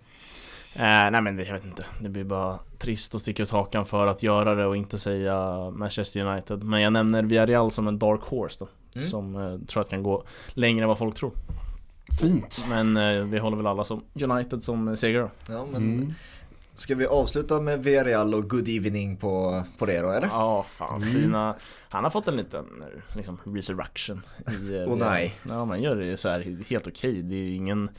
[0.76, 3.86] Eh, Nej men det, jag vet inte Det blir bara trist att sticka ut hakan
[3.86, 7.98] för att göra det och inte säga Manchester United Men jag nämner Villarreal som en
[7.98, 9.08] dark horse då Mm.
[9.08, 11.32] Som eh, tror att kan gå längre än vad folk tror
[12.20, 12.64] Fint.
[12.68, 16.14] Men eh, vi håller väl alla som United som segrare Ja, men Mm.
[16.74, 20.26] ska vi avsluta med Villarreal och good evening på, på det då eller?
[20.28, 21.14] Ja, fan Mm.
[21.14, 21.54] fina
[21.88, 24.22] Han har fått en liten eh, liksom resurrection
[24.70, 25.34] i, eh, Åh, nej.
[25.48, 27.90] Ja man gör det så här helt okej Det är ingen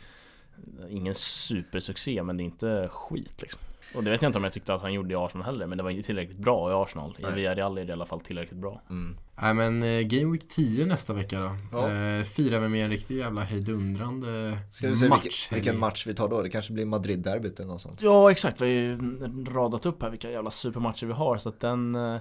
[0.90, 3.60] Ingen supersuccé men det är inte skit liksom
[3.96, 5.78] Och det vet jag inte om jag tyckte att han gjorde i Arsenal heller Men
[5.78, 7.36] det var inte tillräckligt bra i Arsenal I.
[7.36, 9.18] Villarreal är det i alla fall tillräckligt bra Mm.
[9.42, 11.52] Nej men eh, Game Week 10 nästa vecka då.
[11.72, 11.92] Ja.
[11.92, 15.24] Eh, firar vi med en riktig jävla hejdundrande Ska vi se match.
[15.24, 16.42] vilken, vilken match vi tar då?
[16.42, 18.02] Det kanske blir Madrid-derbyt eller något sånt.
[18.02, 18.98] Ja exakt, vi har ju
[19.54, 22.18] radat upp här vilka jävla supermatcher vi har så att den eh,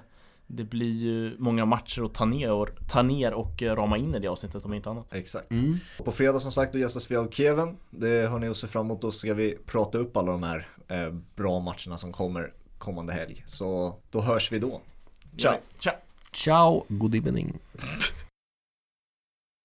[0.54, 4.14] Det blir ju många matcher att ta ner och, ta ner och eh, rama in
[4.14, 5.50] i det avsnittet om inte annat Exakt.
[5.50, 5.76] Mm.
[6.04, 7.76] På fredag som sagt då gästas vi av Kevin.
[7.90, 9.00] Det har ni att se fram emot.
[9.00, 13.44] Då ska vi prata upp alla de här eh, bra matcherna som kommer kommande helg.
[13.46, 14.80] Så då hörs vi då.
[15.36, 15.54] Ciao!
[15.78, 15.94] Ciao!
[16.32, 17.58] Ciao, good evening.